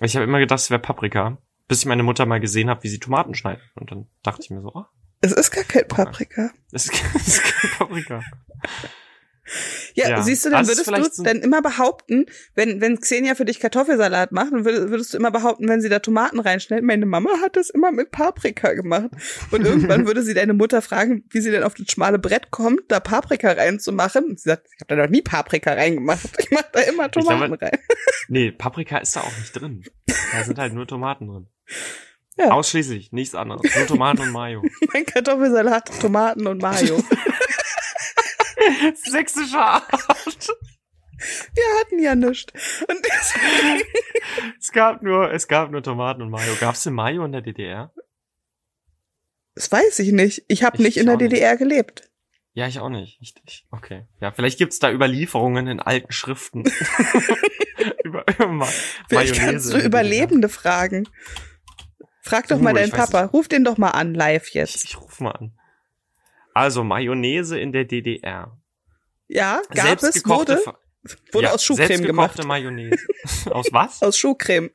[0.00, 2.88] Ich habe immer gedacht, es wäre Paprika, bis ich meine Mutter mal gesehen habe, wie
[2.88, 3.62] sie Tomaten schneidet.
[3.74, 4.88] Und dann dachte ich mir so, ah,
[5.20, 6.50] Es ist gar kein Paprika.
[6.70, 8.22] das ist, das ist kein Paprika.
[9.94, 10.22] Ja, Ja.
[10.22, 14.32] siehst du, dann würdest du so- dann immer behaupten, wenn, wenn Xenia für dich Kartoffelsalat
[14.32, 17.70] macht, dann würdest, du immer behaupten, wenn sie da Tomaten reinschneidet, meine Mama hat das
[17.70, 19.10] immer mit Paprika gemacht.
[19.52, 22.80] Und irgendwann würde sie deine Mutter fragen, wie sie denn auf das schmale Brett kommt,
[22.88, 24.24] da Paprika reinzumachen.
[24.24, 26.20] Und sie sagt, ich habe da noch nie Paprika reingemacht.
[26.38, 27.78] Ich mache da immer glaube- Tomaten rein.
[28.28, 29.84] Nee, Paprika ist da auch nicht drin.
[30.32, 31.46] Da sind halt nur Tomaten drin.
[32.36, 32.50] Ja.
[32.50, 33.62] Ausschließlich, nichts anderes.
[33.76, 34.62] Nur Tomaten und Mayo.
[34.92, 37.02] Mein Kartoffelsalat, Tomaten und Mayo.
[38.94, 39.90] Sächsische Art.
[41.54, 42.52] Wir hatten ja nichts.
[44.58, 46.54] Es gab nur, es gab nur Tomaten und Mayo.
[46.60, 47.92] Gab's denn Mayo in der DDR?
[49.54, 50.44] das weiß ich nicht.
[50.48, 51.32] Ich habe Ich nicht in der auch nicht.
[51.32, 52.10] DDR gelebt.
[52.52, 53.18] Ja, ich auch nicht.
[53.20, 54.06] Ich, ich, okay.
[54.20, 56.64] Ja, vielleicht gibt's da Überlieferungen in alten Schriften.
[58.04, 58.66] über, Ma
[59.08, 61.08] Vielleicht kannst du Überlebende fragen.
[62.22, 63.24] Frag doch Uh, mal ich deinen Papa.
[63.26, 64.48] Ruf den doch mal an, live DDR.
[64.48, 64.84] Ich, jetzt.
[64.84, 65.52] ich ruf mal an.
[66.56, 68.56] Also Mayonnaise in der DDR.
[69.28, 70.58] Ja, gab es, wurde,
[71.30, 72.42] wurde ja, aus Schuhcreme gemacht.
[72.42, 73.06] Mayonnaise.
[73.50, 74.02] aus was?
[74.02, 74.70] Aus Schuhcreme.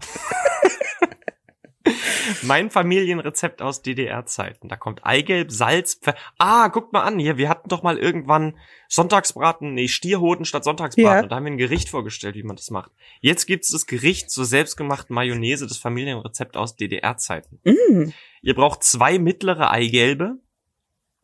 [2.42, 4.68] Mein Familienrezept aus DDR-Zeiten.
[4.68, 7.38] Da kommt Eigelb, Salz, Pfer Ah, guckt mal an hier.
[7.38, 11.10] Wir hatten doch mal irgendwann Sonntagsbraten, nee, Stierhoden statt Sonntagsbraten.
[11.10, 11.22] Ja.
[11.22, 12.92] Und da haben wir ein Gericht vorgestellt, wie man das macht.
[13.22, 17.60] Jetzt gibt's das Gericht zur selbstgemachten Mayonnaise, das Familienrezept aus DDR-Zeiten.
[17.64, 18.12] Mm.
[18.42, 20.36] Ihr braucht zwei mittlere Eigelbe.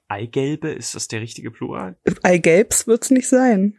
[0.08, 1.96] Eigelbe, ist das der richtige Plural?
[2.22, 3.78] Eigelbs wird's nicht sein.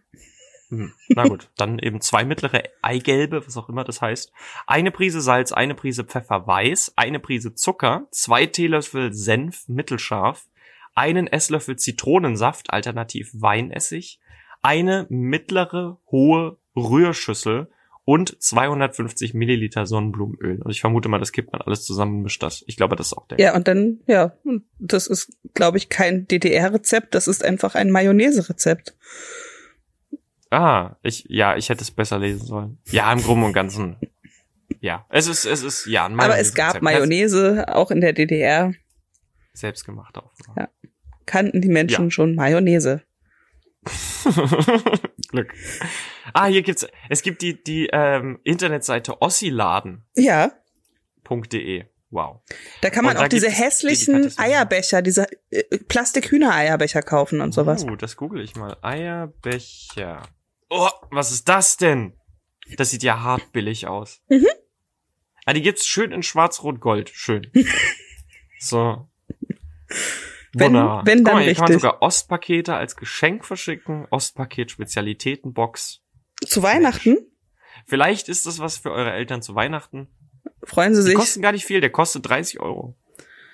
[0.69, 0.93] Hm.
[1.09, 4.31] Na gut, dann eben zwei mittlere Eigelbe, was auch immer das heißt.
[4.65, 10.47] Eine Prise Salz, eine Prise Pfeffer weiß, eine Prise Zucker, zwei Teelöffel Senf mittelscharf,
[10.95, 14.19] einen Esslöffel Zitronensaft, alternativ Weinessig,
[14.61, 17.69] eine mittlere hohe Rührschüssel
[18.05, 20.61] und 250 Milliliter Sonnenblumenöl.
[20.61, 22.63] Und ich vermute mal, das kippt man alles zusammen und mischt das.
[22.67, 23.39] Ich glaube, das ist auch der.
[23.39, 24.33] Ja, und dann, ja,
[24.79, 28.95] das ist, glaube ich, kein DDR-Rezept, das ist einfach ein Mayonnaise-Rezept.
[30.51, 32.77] Ah, ich, ja, ich hätte es besser lesen sollen.
[32.91, 33.97] Ja, im Groben und Ganzen.
[34.79, 36.81] Ja, es ist, es ist, ja, ein Aber es gab.
[36.81, 38.73] Mayonnaise, auch in der DDR
[39.53, 40.31] Selbstgemacht auch.
[40.57, 40.69] Ja.
[41.25, 42.11] kannten die Menschen Ja.
[42.11, 43.01] schon Mayonnaise.
[45.35, 45.53] Glück.
[46.33, 50.23] Ah, hier gibt's, es gibt die, die ähm, Internetseite ossiladen.de.
[50.23, 50.51] Ja,
[52.11, 52.41] Wow.
[52.81, 57.83] da kann man Und auch diese hässlichen delikatesse- Eierbecher, diese äh, Plastik-Hühnereierbecher kaufen und sowas.
[57.83, 58.77] Uh, das google ich mal.
[58.81, 60.21] Eierbecher.
[60.69, 62.13] Oh, was ist das denn?
[62.77, 64.21] Das sieht ja hart billig aus.
[64.29, 64.47] Mhm.
[65.45, 67.09] Ah, die gibt's schön in schwarz-rot-gold.
[67.13, 67.51] Schön.
[68.59, 69.09] so.
[70.57, 71.05] Wenn- Wunderbar.
[71.05, 71.81] wenn, Guck dann mal, hier kann man richtig.
[71.81, 74.07] sogar Ostpakete als Geschenk verschicken.
[74.09, 76.01] Ostpaket Spezialitätenbox.
[76.47, 77.17] Zu Weihnachten
[77.87, 80.07] Vielleicht ist das was für eure Eltern zu Weihnachten.
[80.63, 81.15] freuen sie Die sich.
[81.15, 82.95] kosten gar nicht viel, der kostet 30 Euro.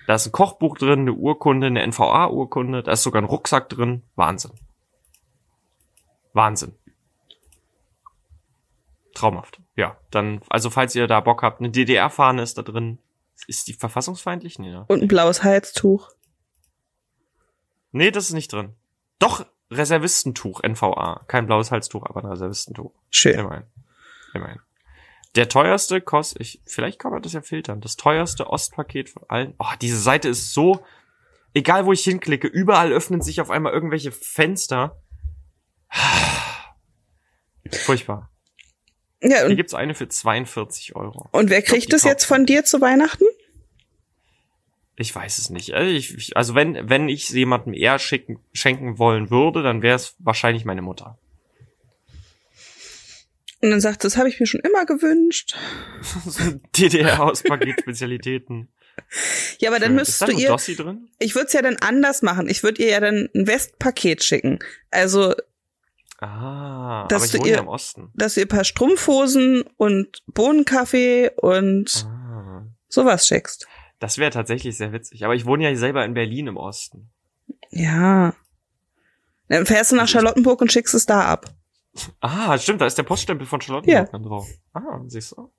[0.07, 4.03] Da ist ein Kochbuch drin, eine Urkunde, eine NVA-Urkunde, da ist sogar ein Rucksack drin.
[4.15, 4.51] Wahnsinn.
[6.33, 6.75] Wahnsinn.
[9.13, 9.59] Traumhaft.
[9.75, 12.99] Ja, dann, also falls ihr da Bock habt, eine DDR-Fahne ist da drin.
[13.47, 14.59] Ist die verfassungsfeindlich?
[14.59, 14.85] Nee, ne?
[14.87, 16.09] Und ein blaues Halstuch.
[17.91, 18.73] Nee, das ist nicht drin.
[19.19, 21.23] Doch, Reservistentuch, NVA.
[21.27, 22.91] Kein blaues Halstuch, aber ein Reservistentuch.
[23.09, 23.39] Schön.
[23.39, 23.63] Immerhin.
[24.33, 24.59] Immerhin.
[25.35, 27.79] Der teuerste kostet, ich, vielleicht kann man das ja filtern.
[27.79, 29.53] Das teuerste Ostpaket von allen.
[29.59, 30.83] Oh, diese Seite ist so,
[31.53, 35.01] egal wo ich hinklicke, überall öffnen sich auf einmal irgendwelche Fenster.
[37.71, 38.29] Furchtbar.
[39.23, 41.29] Ja, Hier gibt's eine für 42 Euro.
[41.31, 43.23] und wer glaub, kriegt die es jetzt von dir zu Weihnachten?
[45.01, 45.73] Ich weiß es nicht.
[45.73, 49.95] Also, ich, ich, also wenn, wenn ich jemandem eher schicken, schenken wollen würde, dann wäre
[49.95, 51.17] es wahrscheinlich meine Mutter.
[53.61, 55.55] Und dann sagt, sie, das habe ich mir schon immer gewünscht.
[56.25, 56.43] so
[56.77, 58.69] DDR-Hauspaket-Spezialitäten.
[59.59, 61.07] Ja, aber dann müsstest du ihr, Dossi drin?
[61.19, 62.47] ich würde es ja dann anders machen.
[62.49, 64.59] Ich würde ihr ja dann ein Westpaket schicken.
[64.91, 65.33] Also,
[66.23, 68.11] Ah, Dass aber ich du wohne ihr- ja im Osten.
[68.13, 72.67] dass du ihr ein paar Strumpfhosen und Bohnenkaffee und Ah.
[72.89, 73.65] sowas schickst.
[74.01, 75.23] Das wäre tatsächlich sehr witzig.
[75.23, 77.11] Aber ich wohne ja selber in Berlin im Osten.
[77.69, 78.33] Ja.
[79.47, 81.53] Dann fährst du nach Charlottenburg und schickst es da ab.
[82.19, 84.11] Ah, stimmt, da ist der Poststempel von Charlottenburg Ja.
[84.11, 84.47] dann drauf.
[84.73, 85.53] Ah, siehst du.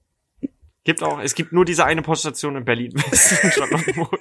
[0.83, 2.91] Gibt auch, es gibt nur diese eine Poststation in Berlin,
[3.43, 4.19] in Charlottenburg.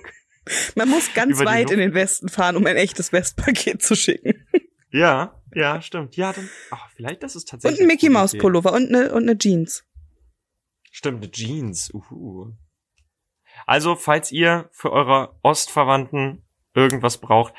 [0.75, 4.45] Man muss ganz Über weit in den Westen fahren, um ein echtes Westpaket zu schicken.
[4.91, 6.15] Ja, ja, stimmt.
[6.15, 7.81] Ja, dann, ach, vielleicht das ist Und tatsächlich.
[7.81, 8.37] ein Mickey Maus.
[8.37, 9.83] Pullover und eine, und eine Jeans.
[10.91, 11.91] Stimmt, eine Jeans.
[11.93, 12.51] Uhu.
[13.71, 16.43] Also, falls ihr für eure Ostverwandten
[16.75, 17.53] irgendwas braucht,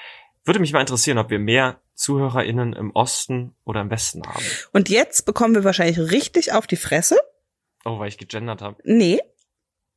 [0.44, 4.44] würde mich mal interessieren, ob wir mehr ZuhörerInnen im Osten oder im Westen haben.
[4.74, 7.18] Und jetzt bekommen wir wahrscheinlich richtig auf die Fresse.
[7.86, 8.76] Oh, weil ich gegendert habe.
[8.84, 9.20] Nee.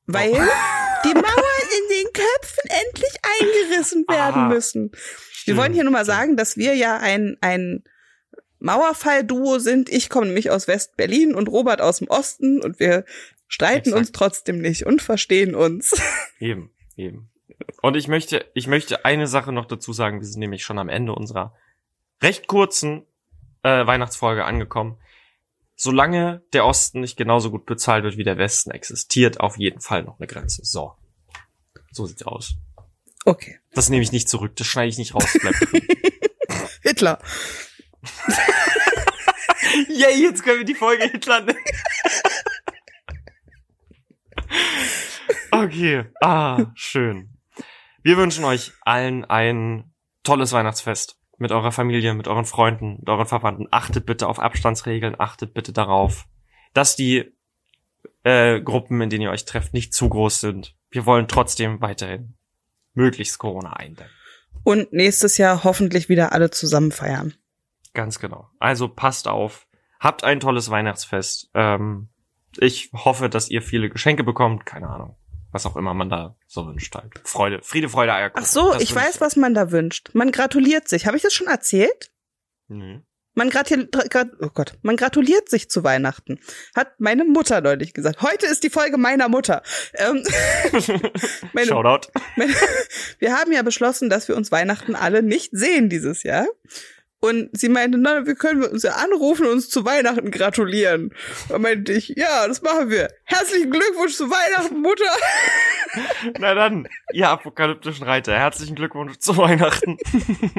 [0.06, 0.36] Weil Oh.
[1.04, 4.92] die Mauern in den Köpfen endlich eingerissen werden Ah, müssen.
[5.44, 7.84] Wir wollen hier nur mal sagen, dass wir ja ein, ein
[8.60, 9.90] Mauerfall-Duo sind.
[9.90, 13.04] Ich komme nämlich aus West-Berlin und Robert aus dem Osten und wir
[13.56, 14.00] streiten Exakt.
[14.00, 15.94] uns trotzdem nicht und verstehen uns.
[16.40, 17.32] Eben, eben.
[17.82, 20.20] Und ich möchte, ich möchte eine Sache noch dazu sagen.
[20.20, 21.56] Wir sind nämlich schon am Ende unserer
[22.22, 23.06] recht kurzen
[23.64, 24.98] äh, Weihnachtsfolge angekommen.
[25.78, 30.04] Solange der Osten nicht genauso gut bezahlt wird wie der Westen, existiert auf jeden Fall
[30.04, 30.66] noch eine Grenze.
[30.66, 30.96] So.
[31.92, 32.56] So sieht's aus.
[33.24, 33.60] Okay.
[33.72, 34.58] Das nehme ich nicht zurück.
[34.58, 35.32] Das schneide ich nicht raus.
[35.40, 35.60] Bleibt.
[36.82, 37.20] Hitler.
[39.88, 41.60] Yay, jetzt können wir die Folge Hitler nennen.
[45.52, 46.06] Okay.
[46.22, 47.30] Ah, schön.
[48.04, 49.94] Wir wünschen euch allen ein
[50.24, 51.18] tolles Weihnachtsfest.
[51.38, 53.68] Mit eurer Familie, mit euren Freunden, mit euren Verwandten.
[53.72, 55.16] Achtet bitte auf Abstandsregeln.
[55.20, 56.26] Achtet bitte darauf,
[56.74, 57.34] dass die
[58.24, 60.76] äh, Gruppen, in denen ihr euch trefft, nicht zu groß sind.
[60.90, 62.36] Wir wollen trotzdem weiterhin
[62.94, 64.12] möglichst Corona eindämmen.
[64.64, 67.34] Und nächstes Jahr hoffentlich wieder alle zusammen feiern.
[67.94, 68.50] Ganz genau.
[68.60, 69.68] Also passt auf.
[70.00, 71.50] Habt ein tolles Weihnachtsfest.
[71.54, 72.10] Ähm,
[72.62, 74.66] ich hoffe, dass ihr viele Geschenke bekommt.
[74.66, 75.16] Keine Ahnung.
[75.52, 77.14] Was auch immer man da so wünscht halt.
[77.24, 77.62] Freude.
[77.64, 78.44] Friede, Freude, Eierkuchen.
[78.44, 80.10] Ach so, Das ich weiß, was man da wünscht.
[80.14, 81.08] Man gratuliert sich.
[81.08, 82.12] Habe ich das schon erzählt?
[82.68, 83.00] Nö.
[83.36, 86.40] Man gratul gra oh Gott, man gratuliert sich zu Weihnachten.
[86.74, 88.22] Hat meine Mutter neulich gesagt.
[88.22, 89.62] Heute ist die Folge meiner Mutter.
[89.94, 90.24] Ähm,
[91.54, 92.08] meine, Shoutout.
[92.38, 92.54] meine,
[93.20, 96.48] wir haben ja beschlossen, dass wir uns Weihnachten alle nicht sehen dieses Jahr.
[97.26, 101.14] Und sie meinte, na, wir können uns ja anrufen und uns zu Weihnachten gratulieren.
[101.50, 103.10] Da meinte ich, ja, das machen wir.
[103.24, 105.04] Herzlichen Glückwunsch zu Weihnachten, Mutter.
[106.40, 108.36] Na dann, ihr apokalyptischen Reiter.
[108.36, 109.98] Herzlichen Glückwunsch zu Weihnachten.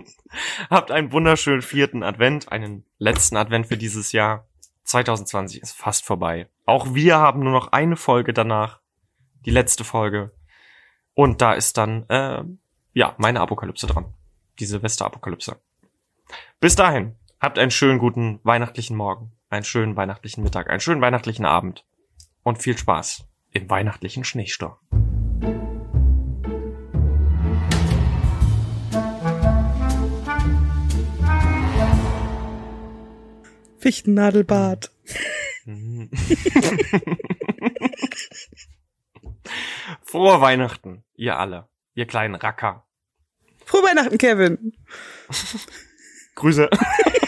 [0.70, 4.46] Habt einen wunderschönen vierten Advent, einen letzten Advent für dieses Jahr.
[4.84, 6.48] 2020 ist fast vorbei.
[6.64, 8.80] Auch wir haben nur noch eine Folge danach.
[9.44, 10.32] Die letzte Folge.
[11.14, 12.42] Und da ist dann, äh,
[12.92, 14.14] ja, meine Apokalypse dran.
[14.58, 15.56] Die Silvester-Apokalypse.
[16.60, 21.44] Bis dahin, habt einen schönen guten weihnachtlichen Morgen, einen schönen weihnachtlichen Mittag, einen schönen weihnachtlichen
[21.44, 21.84] Abend.
[22.42, 24.76] und viel Spaß im weihnachtlichen Schneesturm.
[33.78, 34.92] Fichtennadelbart.
[40.02, 42.86] Frohe Weihnachten, ihr alle, ihr kleinen Racker.
[43.64, 44.72] Frohe Weihnachten, Kevin.
[46.36, 46.68] Grüße.